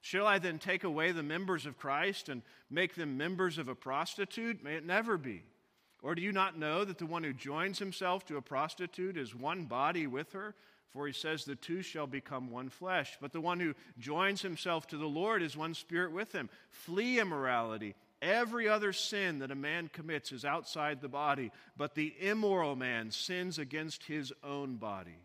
[0.01, 3.75] Shall I then take away the members of Christ and make them members of a
[3.75, 4.63] prostitute?
[4.63, 5.43] May it never be.
[6.01, 9.35] Or do you not know that the one who joins himself to a prostitute is
[9.35, 10.55] one body with her?
[10.91, 13.17] For he says, The two shall become one flesh.
[13.19, 16.49] But the one who joins himself to the Lord is one spirit with him.
[16.69, 17.95] Flee immorality.
[18.21, 23.11] Every other sin that a man commits is outside the body, but the immoral man
[23.11, 25.15] sins against his own body.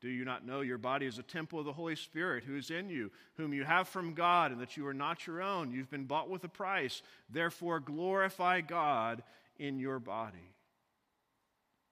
[0.00, 2.70] Do you not know your body is a temple of the Holy Spirit who is
[2.70, 5.72] in you, whom you have from God, and that you are not your own?
[5.72, 7.02] You've been bought with a price.
[7.30, 9.22] Therefore, glorify God
[9.58, 10.52] in your body.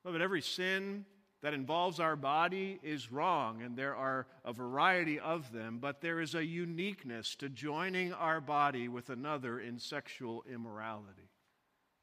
[0.04, 1.06] But every sin
[1.42, 6.20] that involves our body is wrong, and there are a variety of them, but there
[6.20, 11.28] is a uniqueness to joining our body with another in sexual immorality.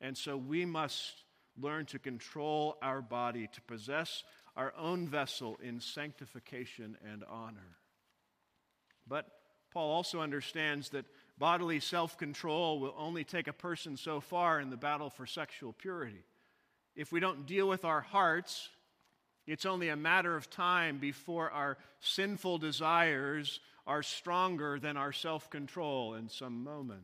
[0.02, 1.24] And so we must
[1.58, 4.24] learn to control our body, to possess
[4.58, 7.78] our own vessel in sanctification and honor.
[9.08, 9.26] But
[9.72, 11.06] Paul also understands that
[11.38, 15.74] bodily self control will only take a person so far in the battle for sexual
[15.74, 16.24] purity.
[16.96, 18.68] If we don't deal with our hearts,
[19.52, 25.50] it's only a matter of time before our sinful desires are stronger than our self
[25.50, 27.02] control in some moment.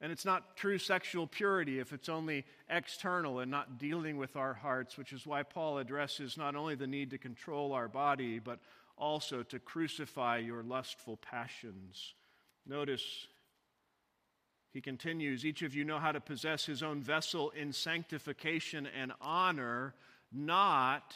[0.00, 4.52] And it's not true sexual purity if it's only external and not dealing with our
[4.52, 8.58] hearts, which is why Paul addresses not only the need to control our body, but
[8.98, 12.14] also to crucify your lustful passions.
[12.66, 13.28] Notice
[14.72, 19.12] he continues each of you know how to possess his own vessel in sanctification and
[19.20, 19.94] honor,
[20.32, 21.14] not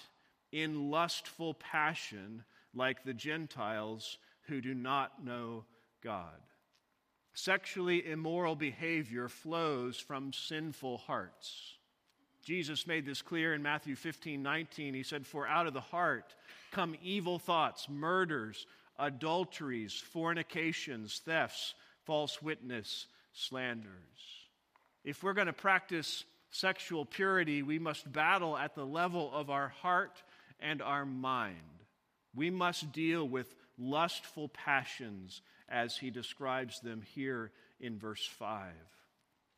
[0.52, 5.64] in lustful passion like the Gentiles who do not know
[6.02, 6.40] God.
[7.34, 11.74] Sexually immoral behavior flows from sinful hearts.
[12.44, 14.94] Jesus made this clear in Matthew 15 19.
[14.94, 16.34] He said, For out of the heart
[16.72, 18.66] come evil thoughts, murders,
[18.98, 23.92] adulteries, fornications, thefts, false witness, slanders.
[25.04, 29.68] If we're going to practice sexual purity, we must battle at the level of our
[29.68, 30.22] heart
[30.60, 31.56] and our mind.
[32.34, 38.72] We must deal with lustful passions as he describes them here in verse 5.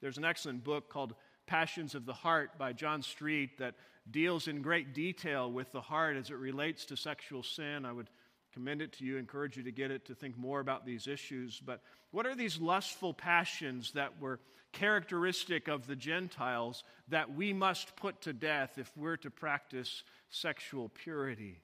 [0.01, 1.15] There's an excellent book called
[1.47, 3.75] Passions of the Heart by John Street that
[4.11, 7.85] deals in great detail with the heart as it relates to sexual sin.
[7.85, 8.09] I would
[8.53, 11.61] commend it to you, encourage you to get it to think more about these issues.
[11.65, 14.41] But what are these lustful passions that were
[14.73, 20.89] characteristic of the Gentiles that we must put to death if we're to practice sexual
[20.89, 21.61] purity?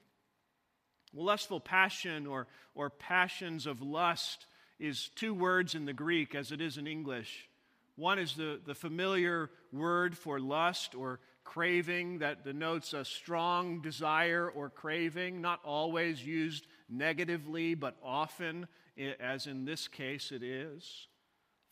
[1.13, 4.45] lustful passion or, or passions of lust
[4.79, 7.49] is two words in the Greek as it is in English.
[7.95, 14.47] One is the, the familiar word for lust or craving that denotes a strong desire
[14.49, 18.67] or craving, not always used negatively, but often,
[19.19, 21.07] as in this case it is.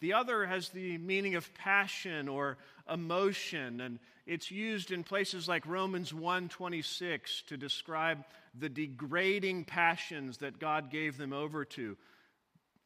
[0.02, 2.58] The other has the meaning of passion or
[2.92, 10.60] emotion, and it's used in places like Romans 1:26 to describe the degrading passions that
[10.60, 11.98] God gave them over to.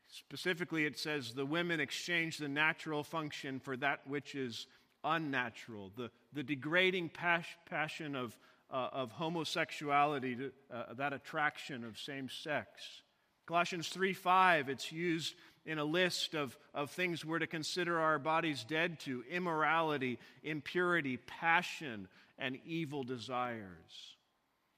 [0.07, 4.65] Specifically, it says the women exchanged the natural function for that which is
[5.03, 8.37] unnatural, the, the degrading pas- passion of,
[8.71, 13.01] uh, of homosexuality, to, uh, that attraction of same sex.
[13.45, 18.19] Colossians 3 5, it's used in a list of, of things we're to consider our
[18.19, 24.15] bodies dead to immorality, impurity, passion, and evil desires.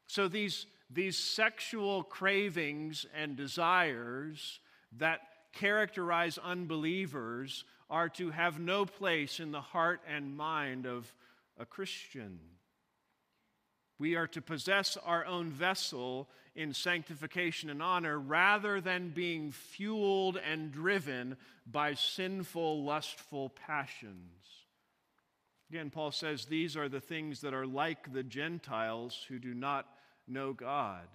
[0.08, 4.60] So these, these sexual cravings and desires
[4.98, 5.22] that
[5.54, 11.14] characterize unbelievers are to have no place in the heart and mind of
[11.60, 12.40] a Christian.
[14.02, 20.38] We are to possess our own vessel in sanctification and honor rather than being fueled
[20.38, 21.38] and driven
[21.72, 24.48] by sinful, lustful passions.
[25.70, 29.86] Again, Paul says these are the things that are like the Gentiles who do not
[30.28, 31.06] know God.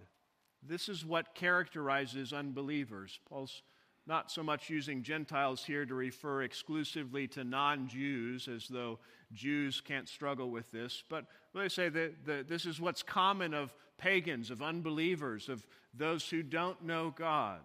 [0.63, 3.19] This is what characterizes unbelievers.
[3.29, 3.63] Paul's
[4.07, 8.99] not so much using Gentiles here to refer exclusively to non Jews, as though
[9.33, 13.75] Jews can't struggle with this, but they say that, that this is what's common of
[13.99, 17.61] pagans, of unbelievers, of those who don't know God.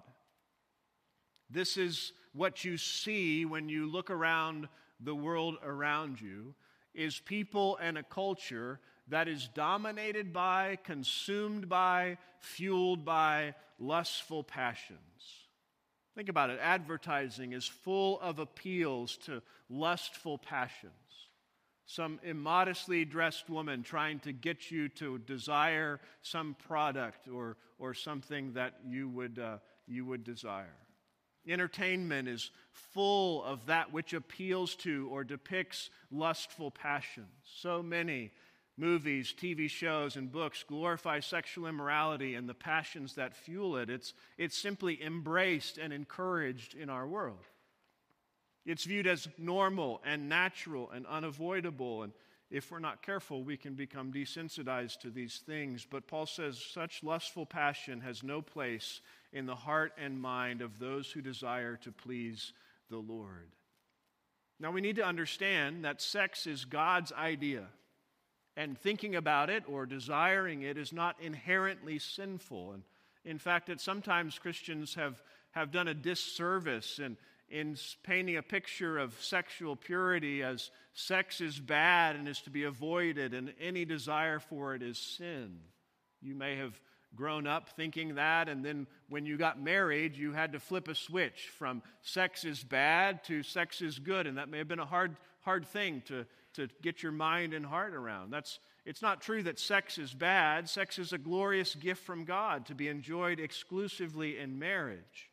[1.50, 4.68] This is what you see when you look around
[5.00, 6.54] the world around you
[6.94, 15.41] is people and a culture that is dominated by, consumed by, fueled by lustful passions.
[16.16, 16.60] Think about it.
[16.62, 20.92] Advertising is full of appeals to lustful passions.
[21.86, 28.54] Some immodestly dressed woman trying to get you to desire some product or, or something
[28.54, 29.58] that you would, uh,
[29.88, 30.76] you would desire.
[31.48, 37.28] Entertainment is full of that which appeals to or depicts lustful passions.
[37.44, 38.32] So many
[38.82, 43.90] movies, TV shows, and books glorify sexual immorality and the passions that fuel it.
[43.90, 47.46] It's, it's simply embraced and encouraged in our world.
[48.66, 52.04] It's viewed as normal and natural and unavoidable.
[52.04, 52.14] And
[52.50, 55.86] if we're not careful, we can become desensitized to these things.
[55.90, 59.02] But Paul says such lustful passion has no place
[59.32, 62.52] in the heart and mind of those who desire to please
[62.90, 63.52] the Lord.
[64.60, 67.68] Now, we need to understand that sex is God's idea,
[68.58, 72.74] and thinking about it or desiring it is not inherently sinful.
[72.74, 72.84] And
[73.24, 75.22] in fact, that sometimes Christians have,
[75.52, 77.18] have done a disservice in,
[77.50, 82.64] in painting a picture of sexual purity as sex is bad and is to be
[82.64, 85.60] avoided, and any desire for it is sin.
[86.22, 86.80] You may have
[87.16, 90.96] grown up thinking that, and then when you got married, you had to flip a
[90.96, 94.86] switch from sex is bad to sex is good, and that may have been a
[94.86, 96.26] hard, hard thing to,
[96.56, 98.32] to get your mind and heart around.
[98.32, 100.70] That's, it's not true that sex is bad.
[100.70, 105.30] Sex is a glorious gift from God to be enjoyed exclusively in marriage.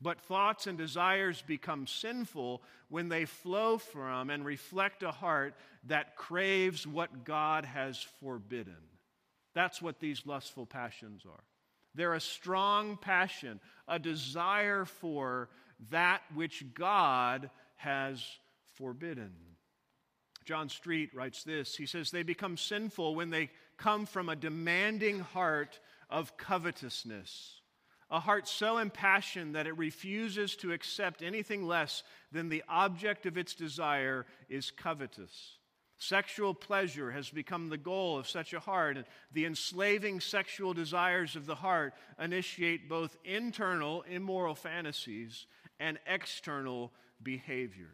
[0.00, 5.54] But thoughts and desires become sinful when they flow from and reflect a heart
[5.84, 8.76] that craves what God has forbidden.
[9.54, 11.44] That's what these lustful passions are.
[11.94, 13.58] They're a strong passion,
[13.88, 15.48] a desire for
[15.90, 18.22] that which God has
[18.74, 19.32] forbidden.
[20.46, 25.20] John Street writes this He says, They become sinful when they come from a demanding
[25.20, 25.78] heart
[26.08, 27.60] of covetousness,
[28.10, 33.36] a heart so impassioned that it refuses to accept anything less than the object of
[33.36, 35.58] its desire is covetous.
[35.98, 41.36] Sexual pleasure has become the goal of such a heart, and the enslaving sexual desires
[41.36, 45.46] of the heart initiate both internal immoral fantasies
[45.80, 46.92] and external
[47.22, 47.88] behaviors.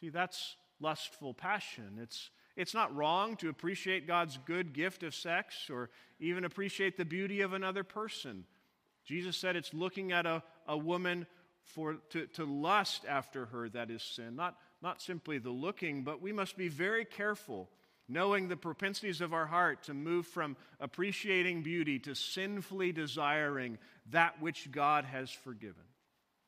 [0.00, 1.98] See, that's lustful passion.
[2.00, 7.04] It's, it's not wrong to appreciate God's good gift of sex or even appreciate the
[7.04, 8.44] beauty of another person.
[9.04, 11.26] Jesus said it's looking at a, a woman
[11.62, 16.22] for, to, to lust after her that is sin, not not simply the looking, but
[16.22, 17.68] we must be very careful,
[18.08, 23.78] knowing the propensities of our heart to move from appreciating beauty to sinfully desiring
[24.10, 25.84] that which God has forgiven.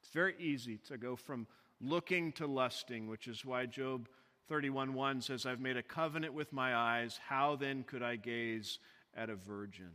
[0.00, 1.46] It's very easy to go from
[1.80, 4.08] looking to lusting, which is why Job
[4.52, 7.18] 31:1 says, I've made a covenant with my eyes.
[7.26, 8.78] How then could I gaze
[9.16, 9.92] at a virgin?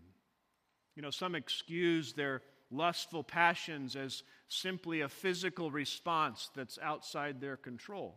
[0.96, 2.42] You know, some excuse their
[2.72, 8.16] lustful passions as simply a physical response that's outside their control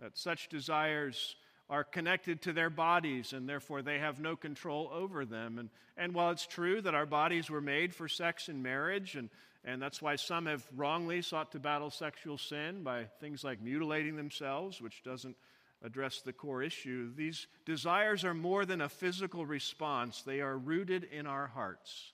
[0.00, 1.36] that such desires
[1.68, 5.58] are connected to their bodies and therefore they have no control over them.
[5.58, 9.28] And, and while it's true that our bodies were made for sex and marriage, and,
[9.64, 14.16] and that's why some have wrongly sought to battle sexual sin by things like mutilating
[14.16, 15.36] themselves, which doesn't
[15.82, 21.04] address the core issue, these desires are more than a physical response, they are rooted
[21.04, 22.12] in our hearts.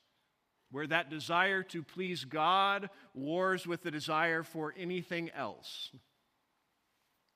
[0.70, 5.90] Where that desire to please God wars with the desire for anything else.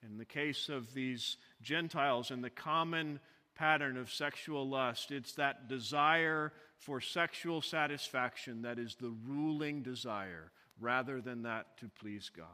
[0.03, 3.21] In the case of these Gentiles and the common
[3.55, 10.51] pattern of sexual lust, it's that desire for sexual satisfaction that is the ruling desire
[10.81, 12.47] rather than that to please God.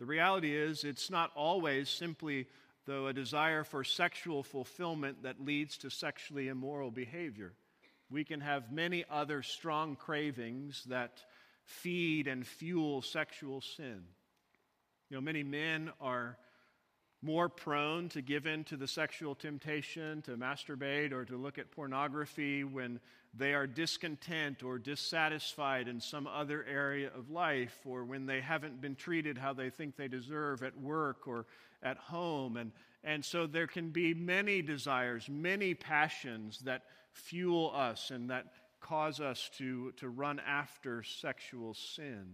[0.00, 2.46] The reality is, it's not always simply,
[2.84, 7.52] though, a desire for sexual fulfillment that leads to sexually immoral behavior.
[8.10, 11.24] We can have many other strong cravings that
[11.64, 14.02] feed and fuel sexual sin.
[15.10, 16.38] You know, many men are
[17.22, 21.70] more prone to give in to the sexual temptation to masturbate or to look at
[21.72, 23.00] pornography when
[23.34, 28.80] they are discontent or dissatisfied in some other area of life or when they haven't
[28.80, 31.46] been treated how they think they deserve at work or
[31.82, 32.56] at home.
[32.56, 32.72] And,
[33.04, 38.46] and so there can be many desires, many passions that fuel us and that
[38.80, 42.26] cause us to, to run after sexual sin.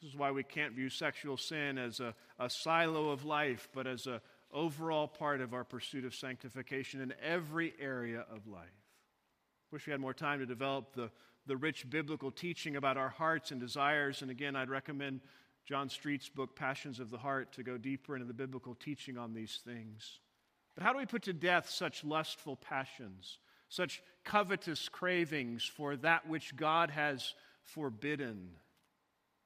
[0.00, 3.86] This is why we can't view sexual sin as a, a silo of life, but
[3.86, 4.20] as an
[4.52, 8.68] overall part of our pursuit of sanctification in every area of life.
[9.70, 11.10] Wish we had more time to develop the,
[11.46, 14.22] the rich biblical teaching about our hearts and desires.
[14.22, 15.20] And again, I'd recommend
[15.66, 19.34] John Street's book, Passions of the Heart, to go deeper into the biblical teaching on
[19.34, 20.18] these things.
[20.74, 23.38] But how do we put to death such lustful passions,
[23.68, 28.50] such covetous cravings for that which God has forbidden?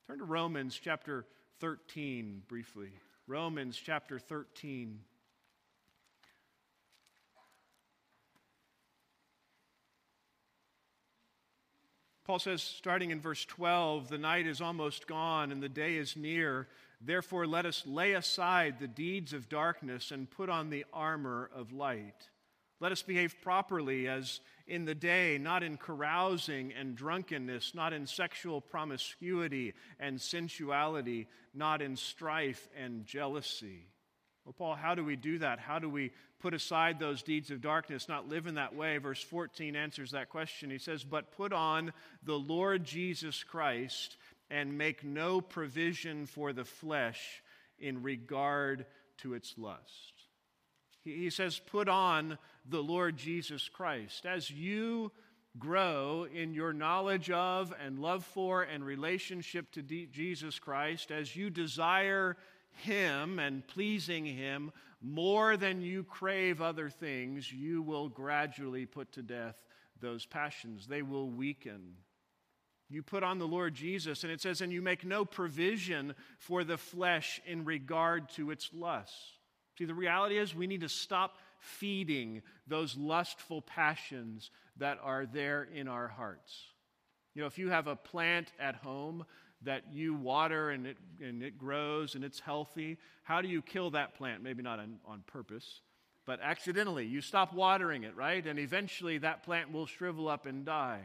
[0.07, 1.25] Turn to Romans chapter
[1.61, 2.91] 13 briefly.
[3.27, 5.01] Romans chapter 13.
[12.27, 16.19] Paul says, starting in verse 12, the night is almost gone and the day is
[16.19, 16.69] near.
[17.01, 21.73] Therefore, let us lay aside the deeds of darkness and put on the armor of
[21.73, 22.29] light.
[22.85, 28.07] Let us behave properly as in the day, not in carousing and drunkenness, not in
[28.07, 33.87] sexual promiscuity and sensuality, not in strife and jealousy.
[34.45, 35.61] Well, Paul, how do we do that?
[35.61, 36.11] How do we
[36.41, 38.99] put aside those deeds of darkness, not live in that way?
[38.99, 40.69] Verse 14 answers that question.
[40.69, 41.91] He says, But put on
[42.23, 44.19] the Lord Jesus Christ
[44.51, 47.43] and make no provision for the flesh
[47.79, 48.85] in regard
[49.23, 50.13] to its lust.
[51.05, 54.27] He says, Put on the Lord Jesus Christ.
[54.27, 55.13] As you
[55.59, 61.51] grow in your knowledge of and love for and relationship to Jesus Christ, as you
[61.51, 62.37] desire
[62.77, 69.23] him and pleasing Him more than you crave other things, you will gradually put to
[69.23, 69.57] death
[70.01, 70.87] those passions.
[70.87, 71.97] They will weaken.
[72.91, 76.65] You put on the Lord Jesus, and it says, and you make no provision for
[76.65, 79.39] the flesh in regard to its lusts.
[79.79, 85.67] See, the reality is we need to stop feeding those lustful passions that are there
[85.75, 86.55] in our hearts.
[87.35, 89.25] You know, if you have a plant at home
[89.63, 93.91] that you water and it, and it grows and it's healthy, how do you kill
[93.91, 94.43] that plant?
[94.43, 95.81] Maybe not on, on purpose,
[96.27, 97.07] but accidentally.
[97.07, 98.47] You stop watering it, right?
[98.47, 101.01] And eventually that plant will shrivel up and die.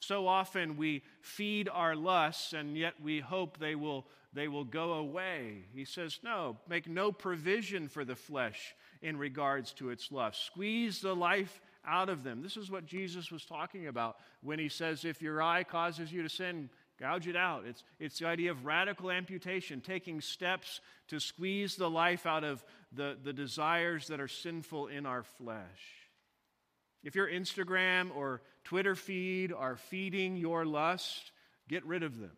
[0.00, 4.92] So often we feed our lusts and yet we hope they will, they will go
[4.92, 5.64] away.
[5.74, 8.74] He says, no, make no provision for the flesh
[9.04, 10.44] in regards to its lust.
[10.46, 12.42] Squeeze the life out of them.
[12.42, 16.22] This is what Jesus was talking about when he says, if your eye causes you
[16.22, 17.64] to sin, Gouge it out.
[17.66, 22.64] It's, it's the idea of radical amputation, taking steps to squeeze the life out of
[22.92, 25.58] the, the desires that are sinful in our flesh.
[27.02, 31.32] If your Instagram or Twitter feed are feeding your lust,
[31.68, 32.36] get rid of them.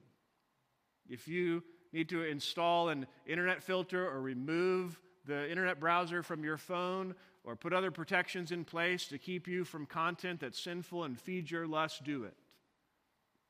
[1.09, 1.63] If you
[1.93, 7.15] need to install an internet filter or remove the internet browser from your phone
[7.45, 11.51] or put other protections in place to keep you from content that's sinful and feed
[11.51, 12.35] your lust, do it.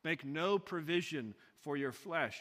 [0.04, 2.38] Make no provision for your flesh.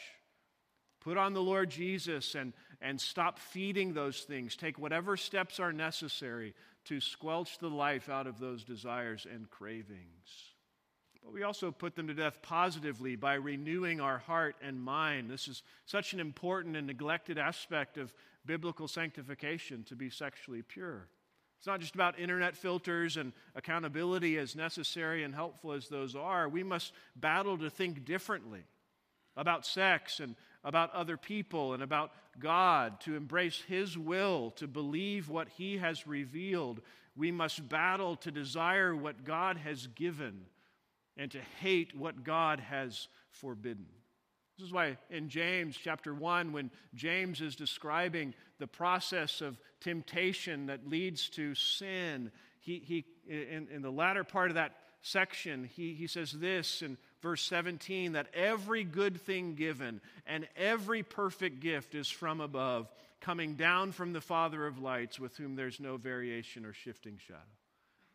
[1.00, 4.56] Put on the Lord Jesus and, and stop feeding those things.
[4.56, 6.54] Take whatever steps are necessary
[6.86, 10.54] to squelch the life out of those desires and cravings.
[11.22, 15.28] But we also put them to death positively by renewing our heart and mind.
[15.28, 18.14] This is such an important and neglected aspect of
[18.46, 21.08] biblical sanctification to be sexually pure.
[21.58, 26.48] It's not just about internet filters and accountability, as necessary and helpful as those are.
[26.48, 28.64] We must battle to think differently
[29.36, 35.28] about sex and about other people and about God, to embrace His will, to believe
[35.28, 36.80] what He has revealed.
[37.16, 40.42] We must battle to desire what God has given
[41.16, 43.86] and to hate what God has forbidden.
[44.58, 50.66] This is why in James chapter 1, when James is describing the process of temptation
[50.66, 52.30] that leads to sin,
[52.60, 56.96] he, he, in, in the latter part of that section, he, he says this in
[57.20, 62.90] verse 17 that every good thing given and every perfect gift is from above,
[63.20, 67.40] coming down from the Father of lights, with whom there's no variation or shifting shadow.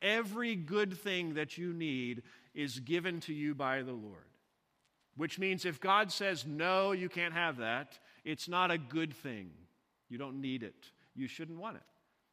[0.02, 2.24] Every good thing that you need
[2.56, 4.31] is given to you by the Lord.
[5.18, 9.52] Which means if God says, no, you can't have that, it's not a good thing.
[10.10, 10.92] You don't need it.
[11.16, 11.84] You shouldn't want it.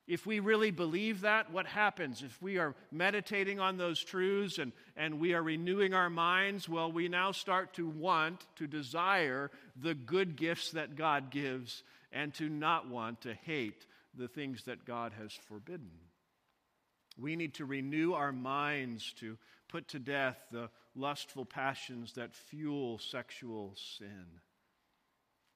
[0.06, 2.22] If we really believe that, what happens?
[2.22, 6.90] If we are meditating on those truths and, and we are renewing our minds, well,
[6.90, 12.48] we now start to want, to desire the good gifts that God gives and to
[12.48, 13.84] not want, to hate
[14.16, 15.90] the things that God has forbidden.
[17.18, 19.36] We need to renew our minds to
[19.68, 24.26] put to death the lustful passions that fuel sexual sin.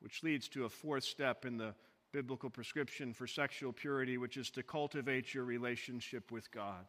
[0.01, 1.75] Which leads to a fourth step in the
[2.13, 6.85] biblical prescription for sexual purity, which is to cultivate your relationship with God.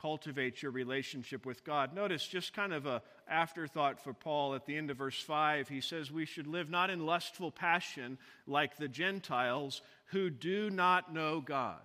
[0.00, 1.92] Cultivate your relationship with God.
[1.92, 5.68] Notice just kind of a afterthought for Paul at the end of verse 5.
[5.68, 11.12] He says we should live not in lustful passion like the Gentiles who do not
[11.12, 11.80] know God.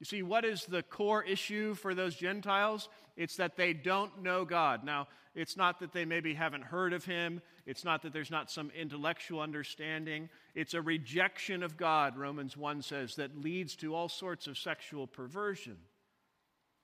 [0.00, 2.88] You see, what is the core issue for those Gentiles?
[3.20, 4.82] It's that they don't know God.
[4.82, 8.50] Now, it's not that they maybe haven't heard of Him, it's not that there's not
[8.50, 10.30] some intellectual understanding.
[10.54, 15.06] It's a rejection of God, Romans 1 says, that leads to all sorts of sexual
[15.06, 15.76] perversion.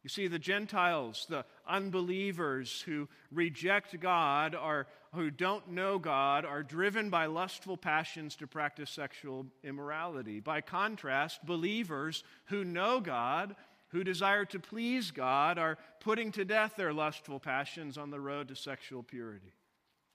[0.03, 6.62] You see, the Gentiles, the unbelievers who reject God or who don't know God, are
[6.62, 10.39] driven by lustful passions to practice sexual immorality.
[10.41, 13.57] By contrast, believers who know God,
[13.89, 18.49] who desire to please God, are putting to death their lustful passions on the road
[18.49, 19.55] to sexual purity.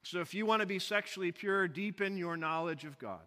[0.03, 3.21] So, if you want to be sexually pure, deepen your knowledge of God.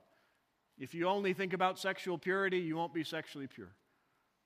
[0.79, 3.75] If you only think about sexual purity, you won't be sexually pure.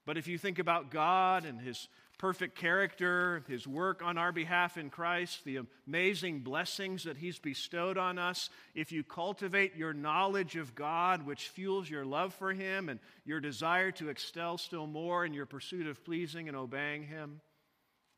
[0.04, 1.88] But if you think about God and His
[2.18, 7.96] perfect character, His work on our behalf in Christ, the amazing blessings that He's bestowed
[7.96, 12.88] on us, if you cultivate your knowledge of God, which fuels your love for Him
[12.88, 17.40] and your desire to excel still more in your pursuit of pleasing and obeying Him,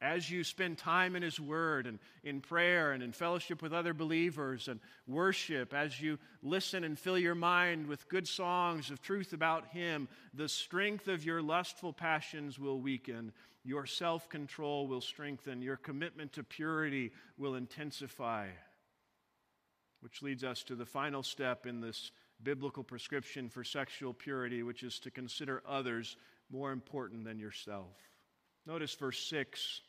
[0.03, 3.93] as you spend time in His Word and in prayer and in fellowship with other
[3.93, 9.35] believers and worship, as you listen and fill your mind with good songs of truth
[9.35, 13.33] about Him, the strength of your lustful passions will weaken,
[13.65, 18.49] your self control will strengthen, your commitment to purity will intensify.
[20.01, 22.11] Which leads us to the final step in this
[22.43, 26.17] biblical prescription for sexual purity, which is to consider others
[26.51, 27.95] more important than yourself.
[28.67, 29.83] Notice verse 6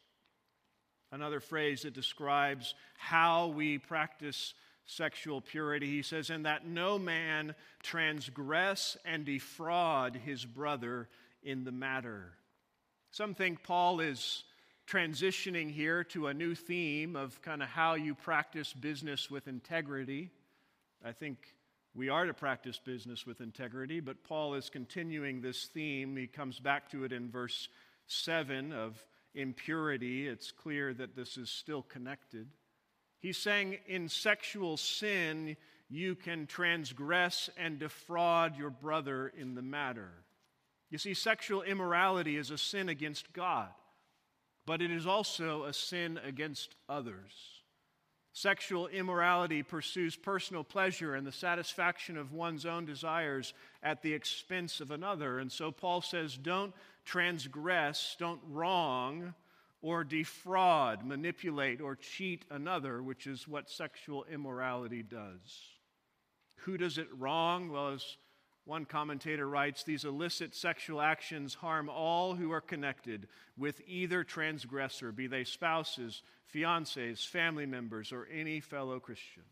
[1.12, 4.54] another phrase that describes how we practice
[4.86, 5.88] sexual purity.
[5.88, 11.10] He says, And that no man transgress and defraud his brother
[11.44, 12.32] in the matter.
[13.12, 14.46] Some think Paul is
[14.88, 20.30] transitioning here to a new theme of kind of how you practice business with integrity.
[21.04, 21.38] I think
[21.94, 26.16] we are to practice business with integrity, but Paul is continuing this theme.
[26.16, 27.68] He comes back to it in verse
[28.08, 29.04] 7 of
[29.36, 32.48] impurity, it's clear that this is still connected.
[33.20, 35.58] He's saying in sexual sin,
[35.90, 40.12] you can transgress and defraud your brother in the matter.
[40.92, 43.70] You see, sexual immorality is a sin against God,
[44.66, 47.62] but it is also a sin against others.
[48.34, 54.80] Sexual immorality pursues personal pleasure and the satisfaction of one's own desires at the expense
[54.80, 55.40] of another.
[55.40, 56.74] And so Paul says, don't
[57.04, 59.34] transgress, don't wrong
[59.82, 65.60] or defraud, manipulate, or cheat another, which is what sexual immorality does.
[66.58, 67.70] Who does it wrong?
[67.70, 68.18] Well, as
[68.66, 75.12] one commentator writes, these illicit sexual actions harm all who are connected with either transgressor,
[75.12, 76.22] be they spouses,
[76.54, 79.48] fiancés, family members, or any fellow Christians.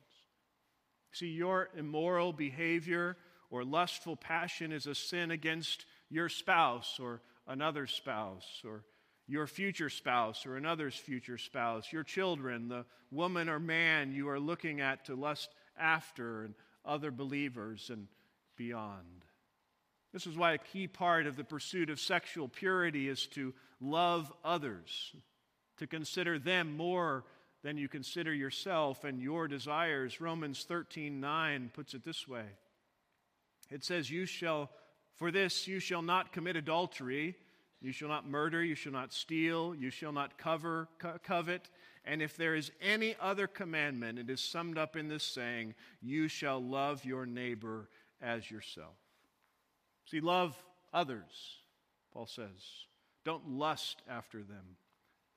[1.11, 3.17] See, your immoral behavior
[3.49, 8.83] or lustful passion is a sin against your spouse or another spouse or
[9.27, 14.39] your future spouse or another's future spouse, your children, the woman or man you are
[14.39, 16.53] looking at to lust after, and
[16.85, 18.07] other believers and
[18.59, 19.25] beyond.
[20.11, 24.31] This is why a key part of the pursuit of sexual purity is to love
[24.43, 25.15] others,
[25.77, 27.23] to consider them more
[27.63, 30.19] than you consider yourself and your desires.
[30.19, 32.45] Romans 13 9 puts it this way
[33.69, 34.69] it says, You shall
[35.15, 37.35] for this you shall not commit adultery,
[37.81, 41.69] you shall not murder, you shall not steal, you shall not cover, co- covet.
[42.05, 46.27] And if there is any other commandment, it is summed up in this saying, You
[46.27, 47.89] shall love your neighbor
[48.21, 48.95] as yourself.
[50.05, 50.55] See, love
[50.93, 51.57] others,
[52.13, 52.87] Paul says.
[53.25, 54.77] Don't lust after them.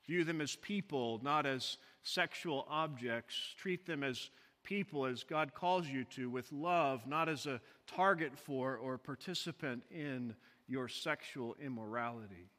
[0.07, 3.35] View them as people, not as sexual objects.
[3.57, 4.29] Treat them as
[4.63, 9.83] people as God calls you to with love, not as a target for or participant
[9.91, 10.35] in
[10.67, 12.49] your sexual immorality.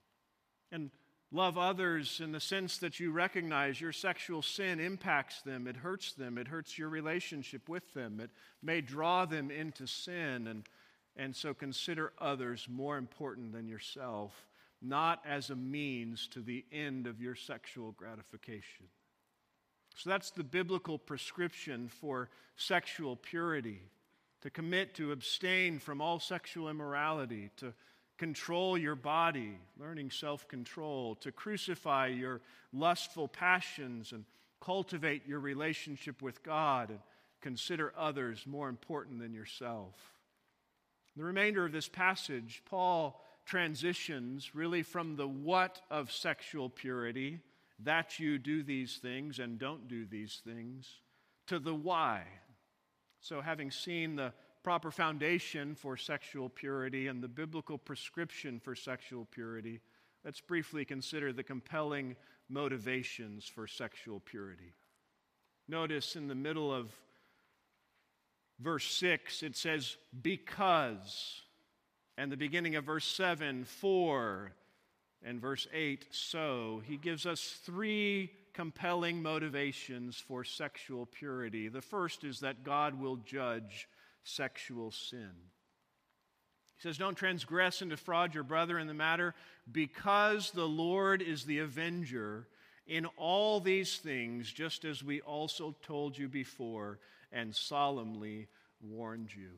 [0.71, 0.91] And
[1.35, 6.13] love others in the sense that you recognize your sexual sin impacts them, it hurts
[6.13, 8.31] them, it hurts your relationship with them, it
[8.63, 10.47] may draw them into sin.
[10.47, 10.63] And,
[11.17, 14.47] and so consider others more important than yourself,
[14.81, 18.87] not as a means to the end of your sexual gratification.
[19.97, 23.81] So that's the biblical prescription for sexual purity
[24.43, 27.73] to commit to abstain from all sexual immorality, to
[28.19, 32.41] control your body, learning self control, to crucify your
[32.73, 34.25] lustful passions and
[34.61, 37.01] cultivate your relationship with God and
[37.41, 39.95] consider others more important than yourself.
[41.17, 47.41] The remainder of this passage, Paul transitions really from the what of sexual purity
[47.81, 50.89] that you do these things and don't do these things,
[51.47, 52.23] to the why.
[53.21, 54.33] So, having seen the
[54.65, 59.79] proper foundation for sexual purity and the biblical prescription for sexual purity,
[60.25, 62.17] let's briefly consider the compelling
[62.49, 64.73] motivations for sexual purity.
[65.69, 66.91] Notice in the middle of
[68.59, 71.43] verse 6, it says, because.
[72.17, 74.53] And the beginning of verse 7, for
[75.23, 76.83] and verse 8, so.
[76.87, 81.69] He gives us three compelling motivations for sexual purity.
[81.69, 83.89] The first is that God will judge
[84.25, 85.31] sexual sin.
[86.77, 89.35] He says, Don't transgress and defraud your brother in the matter,
[89.71, 92.49] because the Lord is the avenger
[92.87, 96.99] in all these things, just as we also told you before
[97.33, 98.49] and solemnly
[98.83, 99.51] warned you.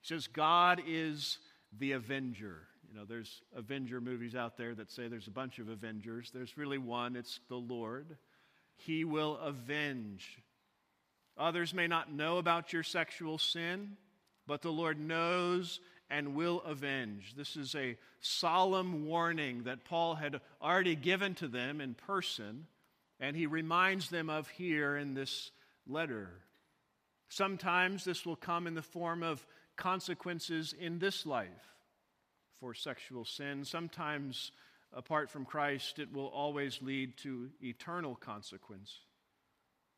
[0.00, 1.38] He says, God is
[1.78, 2.62] the avenger.
[2.88, 6.30] You know, there's Avenger movies out there that say there's a bunch of Avengers.
[6.32, 8.16] There's really one, it's the Lord.
[8.76, 10.38] He will avenge.
[11.38, 13.96] Others may not know about your sexual sin,
[14.46, 17.34] but the Lord knows and will avenge.
[17.36, 22.66] This is a solemn warning that Paul had already given to them in person,
[23.20, 25.50] and he reminds them of here in this
[25.86, 26.30] letter.
[27.28, 29.44] Sometimes this will come in the form of
[29.76, 31.74] consequences in this life
[32.60, 33.64] for sexual sin.
[33.64, 34.52] Sometimes,
[34.92, 39.00] apart from Christ, it will always lead to eternal consequence.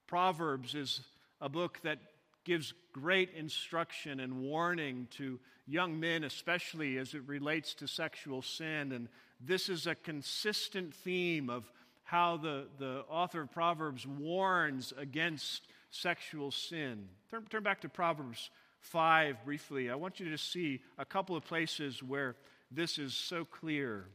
[0.06, 1.02] Proverbs is
[1.40, 1.98] a book that
[2.44, 8.92] gives great instruction and warning to young men, especially as it relates to sexual sin.
[8.92, 9.08] And
[9.40, 11.70] this is a consistent theme of
[12.04, 17.06] how the, the author of Proverbs warns against sexual sin.
[17.30, 19.90] Turn, turn back to Proverbs 5 briefly.
[19.90, 22.36] I want you to see a couple of places where
[22.70, 24.06] this is so clear.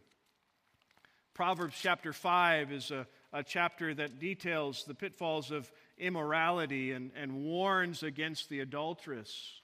[1.33, 7.43] Proverbs chapter 5 is a, a chapter that details the pitfalls of immorality and, and
[7.43, 9.61] warns against the adulteress.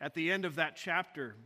[0.00, 1.36] At the end of that chapter,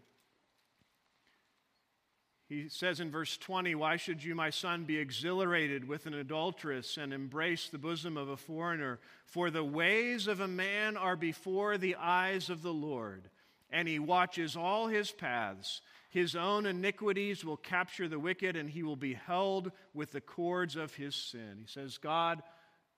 [2.49, 6.97] he says in verse 20, Why should you, my son, be exhilarated with an adulteress
[6.97, 9.01] and embrace the bosom of a foreigner?
[9.27, 13.29] For the ways of a man are before the eyes of the Lord,
[13.71, 15.83] and he watches all his paths.
[16.09, 20.75] His own iniquities will capture the wicked, and he will be held with the cords
[20.75, 21.59] of his sin.
[21.61, 22.43] He says, God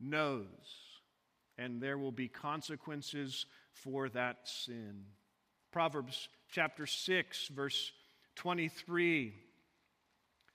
[0.00, 0.46] knows,
[1.58, 5.04] and there will be consequences for that sin.
[5.70, 7.92] Proverbs chapter 6, verse
[8.36, 9.34] 23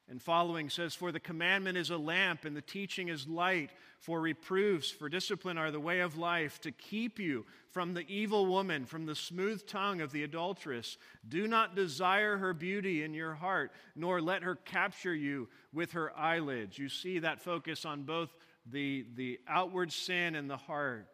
[0.07, 3.71] and following says, For the commandment is a lamp, and the teaching is light.
[3.99, 8.45] For reproofs, for discipline are the way of life, to keep you from the evil
[8.45, 10.97] woman, from the smooth tongue of the adulteress.
[11.27, 16.15] Do not desire her beauty in your heart, nor let her capture you with her
[16.15, 16.77] eyelids.
[16.77, 18.31] You see that focus on both
[18.65, 21.07] the, the outward sin in the heart.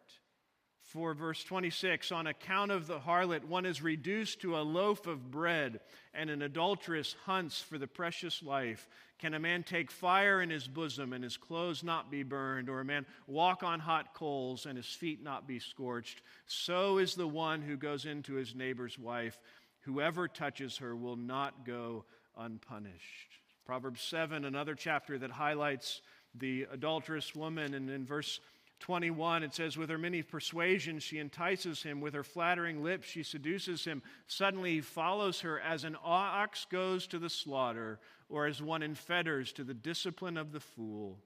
[0.92, 5.30] For verse 26, on account of the harlot, one is reduced to a loaf of
[5.30, 5.80] bread,
[6.12, 8.90] and an adulteress hunts for the precious life.
[9.18, 12.80] Can a man take fire in his bosom and his clothes not be burned, or
[12.80, 16.20] a man walk on hot coals and his feet not be scorched?
[16.44, 19.40] So is the one who goes into his neighbor's wife.
[19.84, 22.04] Whoever touches her will not go
[22.36, 23.30] unpunished.
[23.64, 26.02] Proverbs 7, another chapter that highlights
[26.34, 28.40] the adulterous woman, and in verse
[28.82, 32.00] 21, it says, With her many persuasions, she entices him.
[32.00, 34.02] With her flattering lips, she seduces him.
[34.26, 38.94] Suddenly, he follows her as an ox goes to the slaughter, or as one in
[38.94, 41.18] fetters to the discipline of the fool.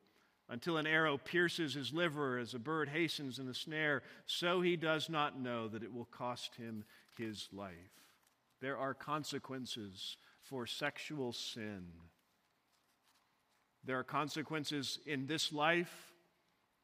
[0.48, 4.76] Until an arrow pierces his liver, as a bird hastens in the snare, so he
[4.76, 6.84] does not know that it will cost him
[7.16, 7.72] his life.
[8.60, 11.86] There are consequences for sexual sin.
[13.86, 16.12] There are consequences in this life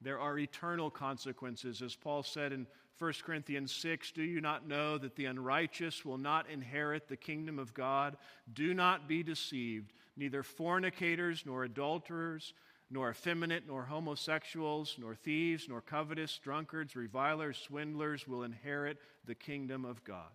[0.03, 1.81] there are eternal consequences.
[1.81, 2.67] As Paul said in
[2.99, 7.59] 1 Corinthians 6, do you not know that the unrighteous will not inherit the kingdom
[7.59, 8.17] of God?
[8.53, 9.93] Do not be deceived.
[10.17, 12.53] Neither fornicators, nor adulterers,
[12.91, 19.85] nor effeminate, nor homosexuals, nor thieves, nor covetous, drunkards, revilers, swindlers will inherit the kingdom
[19.85, 20.33] of God.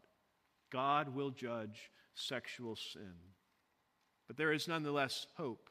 [0.72, 3.14] God will judge sexual sin.
[4.28, 5.70] But there is nonetheless hope.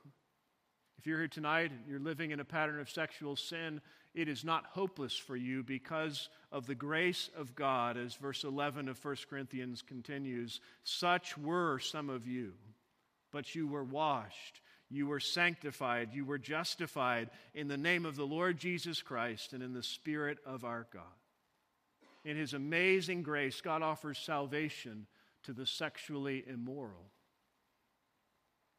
[0.98, 3.80] If you're here tonight and you're living in a pattern of sexual sin,
[4.14, 8.88] it is not hopeless for you because of the grace of God, as verse 11
[8.88, 10.60] of 1 Corinthians continues.
[10.84, 12.54] Such were some of you,
[13.30, 18.26] but you were washed, you were sanctified, you were justified in the name of the
[18.26, 21.02] Lord Jesus Christ and in the Spirit of our God.
[22.24, 25.06] In His amazing grace, God offers salvation
[25.42, 27.10] to the sexually immoral.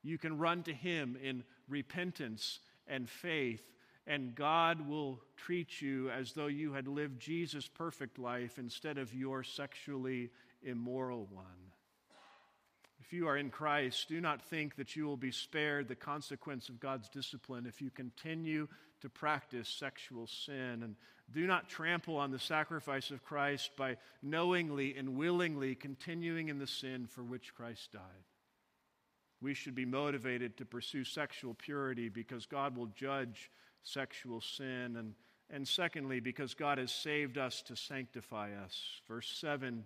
[0.07, 3.61] You can run to Him in repentance and faith,
[4.05, 9.13] and God will treat you as though you had lived Jesus' perfect life instead of
[9.13, 10.29] your sexually
[10.63, 11.45] immoral one.
[13.01, 16.69] If you are in Christ, do not think that you will be spared the consequence
[16.69, 18.67] of God's discipline if you continue
[19.01, 20.83] to practice sexual sin.
[20.83, 20.95] And
[21.31, 26.67] do not trample on the sacrifice of Christ by knowingly and willingly continuing in the
[26.67, 28.23] sin for which Christ died.
[29.41, 33.51] We should be motivated to pursue sexual purity because God will judge
[33.83, 34.95] sexual sin.
[34.97, 35.13] And,
[35.49, 39.01] and secondly, because God has saved us to sanctify us.
[39.07, 39.85] Verse 7,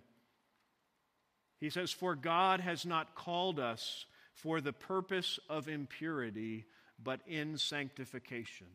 [1.60, 6.64] he says, For God has not called us for the purpose of impurity,
[7.02, 8.66] but in sanctification.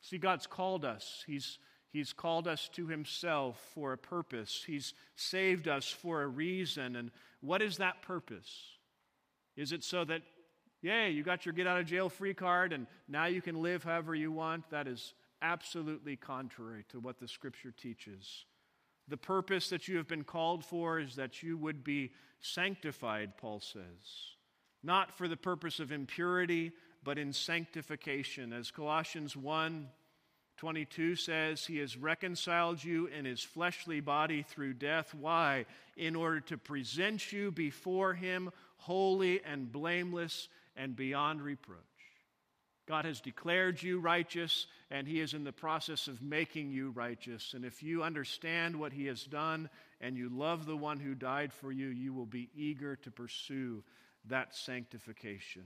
[0.00, 1.24] See, God's called us.
[1.26, 1.58] He's,
[1.92, 4.64] he's called us to Himself for a purpose.
[4.66, 6.96] He's saved us for a reason.
[6.96, 7.10] And
[7.40, 8.75] what is that purpose?
[9.56, 10.22] Is it so that,
[10.82, 13.84] yay, you got your get out of jail free card and now you can live
[13.84, 14.70] however you want?
[14.70, 18.44] That is absolutely contrary to what the scripture teaches.
[19.08, 23.60] The purpose that you have been called for is that you would be sanctified, Paul
[23.60, 23.82] says.
[24.82, 26.72] Not for the purpose of impurity,
[27.04, 28.52] but in sanctification.
[28.52, 29.88] As Colossians 1
[30.56, 35.14] 22 says, He has reconciled you in His fleshly body through death.
[35.14, 35.66] Why?
[35.96, 41.80] In order to present you before Him holy and blameless and beyond reproach.
[42.86, 47.52] God has declared you righteous, and He is in the process of making you righteous.
[47.54, 49.68] And if you understand what He has done
[50.00, 53.82] and you love the one who died for you, you will be eager to pursue
[54.26, 55.64] that sanctification.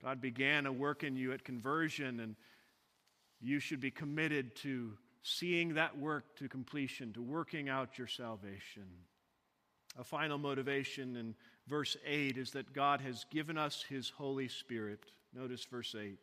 [0.00, 2.36] God began a work in you at conversion, and
[3.40, 4.92] you should be committed to
[5.22, 8.86] seeing that work to completion, to working out your salvation.
[9.98, 11.34] A final motivation in
[11.66, 15.00] verse 8 is that God has given us His Holy Spirit.
[15.34, 16.18] Notice verse 8.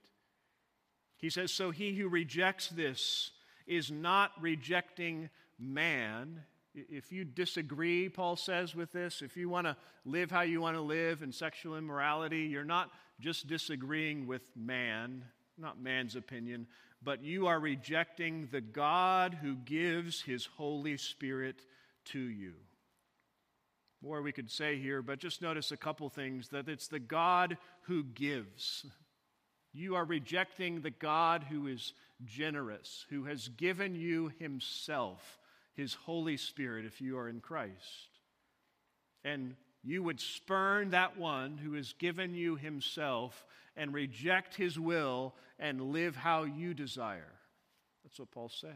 [1.17, 3.31] He says, So he who rejects this
[3.67, 6.41] is not rejecting man.
[6.73, 10.77] If you disagree, Paul says, with this, if you want to live how you want
[10.77, 12.89] to live in sexual immorality, you're not
[13.19, 15.25] just disagreeing with man,
[15.57, 16.67] not man's opinion,
[17.03, 21.65] but you are rejecting the God who gives his Holy Spirit
[22.05, 22.53] to you.
[24.01, 27.57] More we could say here, but just notice a couple things that it's the God
[27.83, 28.85] who gives.
[29.73, 31.93] You are rejecting the God who is
[32.25, 35.37] generous, who has given you himself,
[35.75, 38.09] his Holy Spirit, if you are in Christ.
[39.23, 43.45] And you would spurn that one who has given you himself
[43.75, 47.33] and reject his will and live how you desire.
[48.03, 48.73] That's what Paul's saying.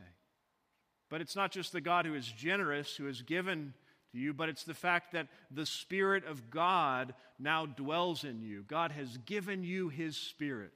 [1.10, 3.74] But it's not just the God who is generous, who has given
[4.14, 8.64] to you, but it's the fact that the Spirit of God now dwells in you.
[8.68, 10.72] God has given you His Spirit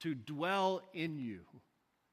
[0.00, 1.40] to dwell in you.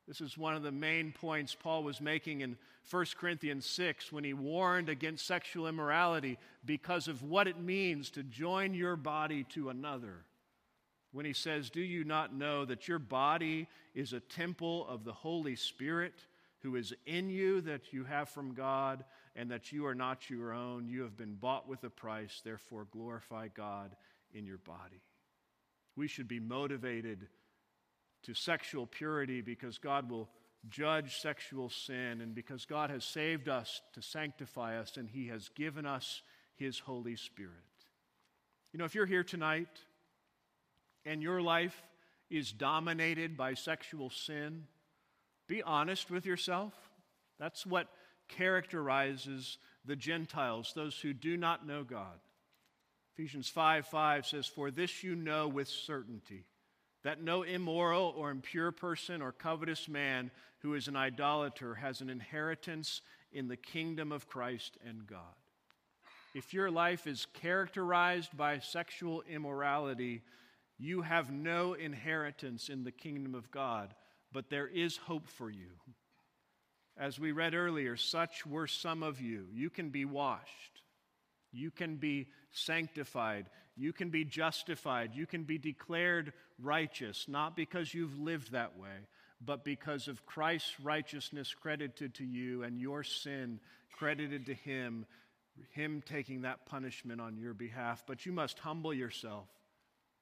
[0.07, 2.57] This is one of the main points Paul was making in
[2.89, 8.23] 1 Corinthians 6 when he warned against sexual immorality because of what it means to
[8.23, 10.25] join your body to another.
[11.13, 15.13] When he says, Do you not know that your body is a temple of the
[15.13, 16.25] Holy Spirit
[16.59, 19.05] who is in you that you have from God?
[19.35, 20.87] And that you are not your own.
[20.87, 22.41] You have been bought with a price.
[22.43, 23.95] Therefore, glorify God
[24.33, 25.01] in your body.
[25.95, 27.27] We should be motivated
[28.23, 30.29] to sexual purity because God will
[30.69, 35.49] judge sexual sin and because God has saved us to sanctify us and He has
[35.49, 36.21] given us
[36.55, 37.51] His Holy Spirit.
[38.71, 39.67] You know, if you're here tonight
[41.05, 41.75] and your life
[42.29, 44.63] is dominated by sexual sin,
[45.47, 46.73] be honest with yourself.
[47.39, 47.87] That's what
[48.27, 52.19] characterizes the Gentiles, those who do not know God.
[53.13, 56.45] Ephesians 5 5 says, For this you know with certainty,
[57.03, 62.09] that no immoral or impure person or covetous man who is an idolater has an
[62.09, 63.01] inheritance
[63.31, 65.35] in the kingdom of Christ and God.
[66.33, 70.21] If your life is characterized by sexual immorality,
[70.79, 73.93] you have no inheritance in the kingdom of God,
[74.31, 75.69] but there is hope for you.
[76.97, 79.47] As we read earlier, such were some of you.
[79.51, 80.81] You can be washed,
[81.51, 87.93] you can be sanctified, you can be justified, you can be declared righteous, not because
[87.93, 89.07] you've lived that way,
[89.41, 93.59] but because of Christ's righteousness credited to you and your sin
[93.97, 95.05] credited to Him,
[95.71, 98.03] Him taking that punishment on your behalf.
[98.07, 99.47] But you must humble yourself.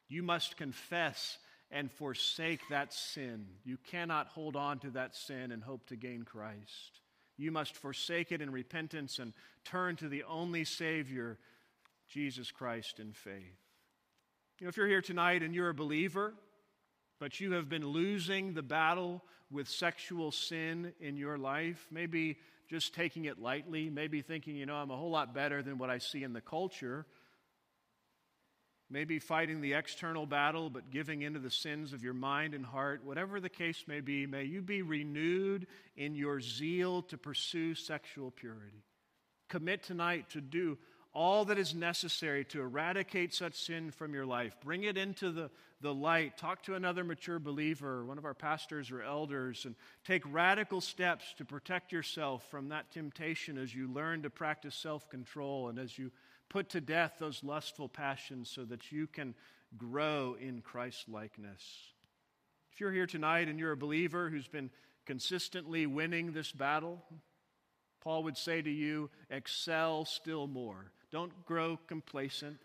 [0.08, 1.38] You must confess
[1.72, 3.46] and forsake that sin.
[3.64, 7.00] You cannot hold on to that sin and hope to gain Christ.
[7.38, 11.40] You must forsake it in repentance and turn to the only Savior,
[12.08, 13.58] Jesus Christ, in faith.
[14.60, 16.34] You know, if you're here tonight and you're a believer,
[17.20, 22.38] but you have been losing the battle with sexual sin in your life, maybe
[22.70, 25.90] just taking it lightly, maybe thinking, you know, I'm a whole lot better than what
[25.90, 27.06] I see in the culture
[28.92, 33.02] maybe fighting the external battle, but giving into the sins of your mind and heart,
[33.06, 35.66] whatever the case may be, may you be renewed
[35.96, 38.84] in your zeal to pursue sexual purity.
[39.48, 40.78] Commit tonight to do
[41.14, 44.56] all that is necessary to eradicate such sin from your life.
[44.64, 45.50] Bring it into the,
[45.82, 46.38] the light.
[46.38, 49.76] Talk to another mature believer, one of our pastors or elders, and
[50.06, 55.10] take radical steps to protect yourself from that temptation as you learn to practice self
[55.10, 56.12] control and as you
[56.52, 59.34] put to death those lustful passions so that you can
[59.78, 61.64] grow in Christ likeness.
[62.74, 64.70] If you're here tonight and you're a believer who's been
[65.06, 67.02] consistently winning this battle,
[68.02, 70.92] Paul would say to you, excel still more.
[71.10, 72.60] Don't grow complacent.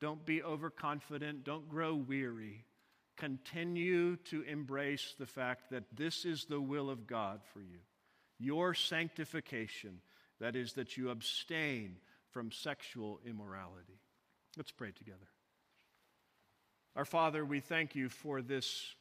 [0.00, 1.44] Don't be overconfident.
[1.44, 2.64] Don't grow weary.
[3.16, 7.78] Continue to embrace the fact that this is the will of God for you.
[8.40, 10.00] Your sanctification,
[10.40, 11.98] that is, that you abstain
[12.32, 14.00] from sexual immorality.
[14.56, 15.28] Let's pray together.
[16.96, 18.94] Our Father, we thank you for this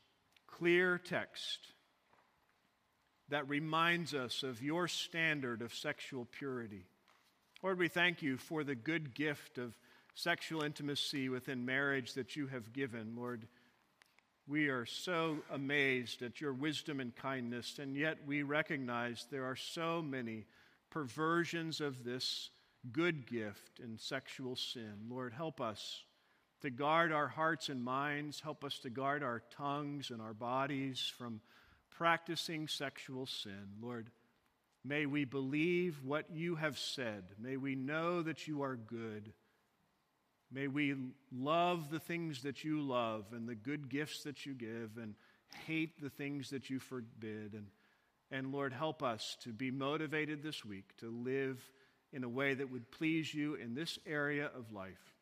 [0.48, 1.60] clear text
[3.30, 6.86] that reminds us of your standard of sexual purity.
[7.64, 9.78] Lord, we thank you for the good gift of
[10.14, 13.16] sexual intimacy within marriage that you have given.
[13.16, 13.48] Lord,
[14.48, 19.56] we are so amazed at your wisdom and kindness, and yet we recognize there are
[19.56, 20.46] so many
[20.90, 22.50] perversions of this
[22.92, 25.08] good gift in sexual sin.
[25.10, 26.04] Lord, help us
[26.62, 31.12] to guard our hearts and minds, help us to guard our tongues and our bodies
[31.18, 31.42] from
[31.90, 33.76] practicing sexual sin.
[33.82, 34.10] Lord,
[34.84, 37.24] may we believe what you have said.
[37.40, 39.34] May we know that you are good.
[40.52, 40.96] May we
[41.32, 45.16] love the things that you love and the good gifts that you give and
[45.66, 47.54] hate the things that you forbid.
[47.54, 47.68] And,
[48.32, 51.58] and Lord, help us to be motivated this week to live
[52.14, 55.16] in a way that would please you in this area of life.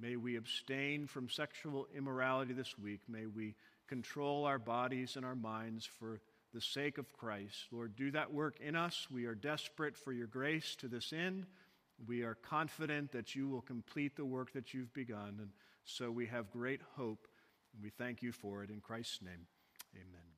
[0.00, 3.00] May we abstain from sexual immorality this week.
[3.08, 3.54] May we
[3.88, 6.20] control our bodies and our minds for
[6.52, 7.66] the sake of Christ.
[7.70, 9.06] Lord, do that work in us.
[9.10, 11.46] We are desperate for your grace to this end.
[12.06, 15.36] We are confident that you will complete the work that you've begun.
[15.40, 15.50] And
[15.84, 17.28] so we have great hope.
[17.74, 18.70] And we thank you for it.
[18.70, 19.46] In Christ's name,
[19.94, 20.31] amen.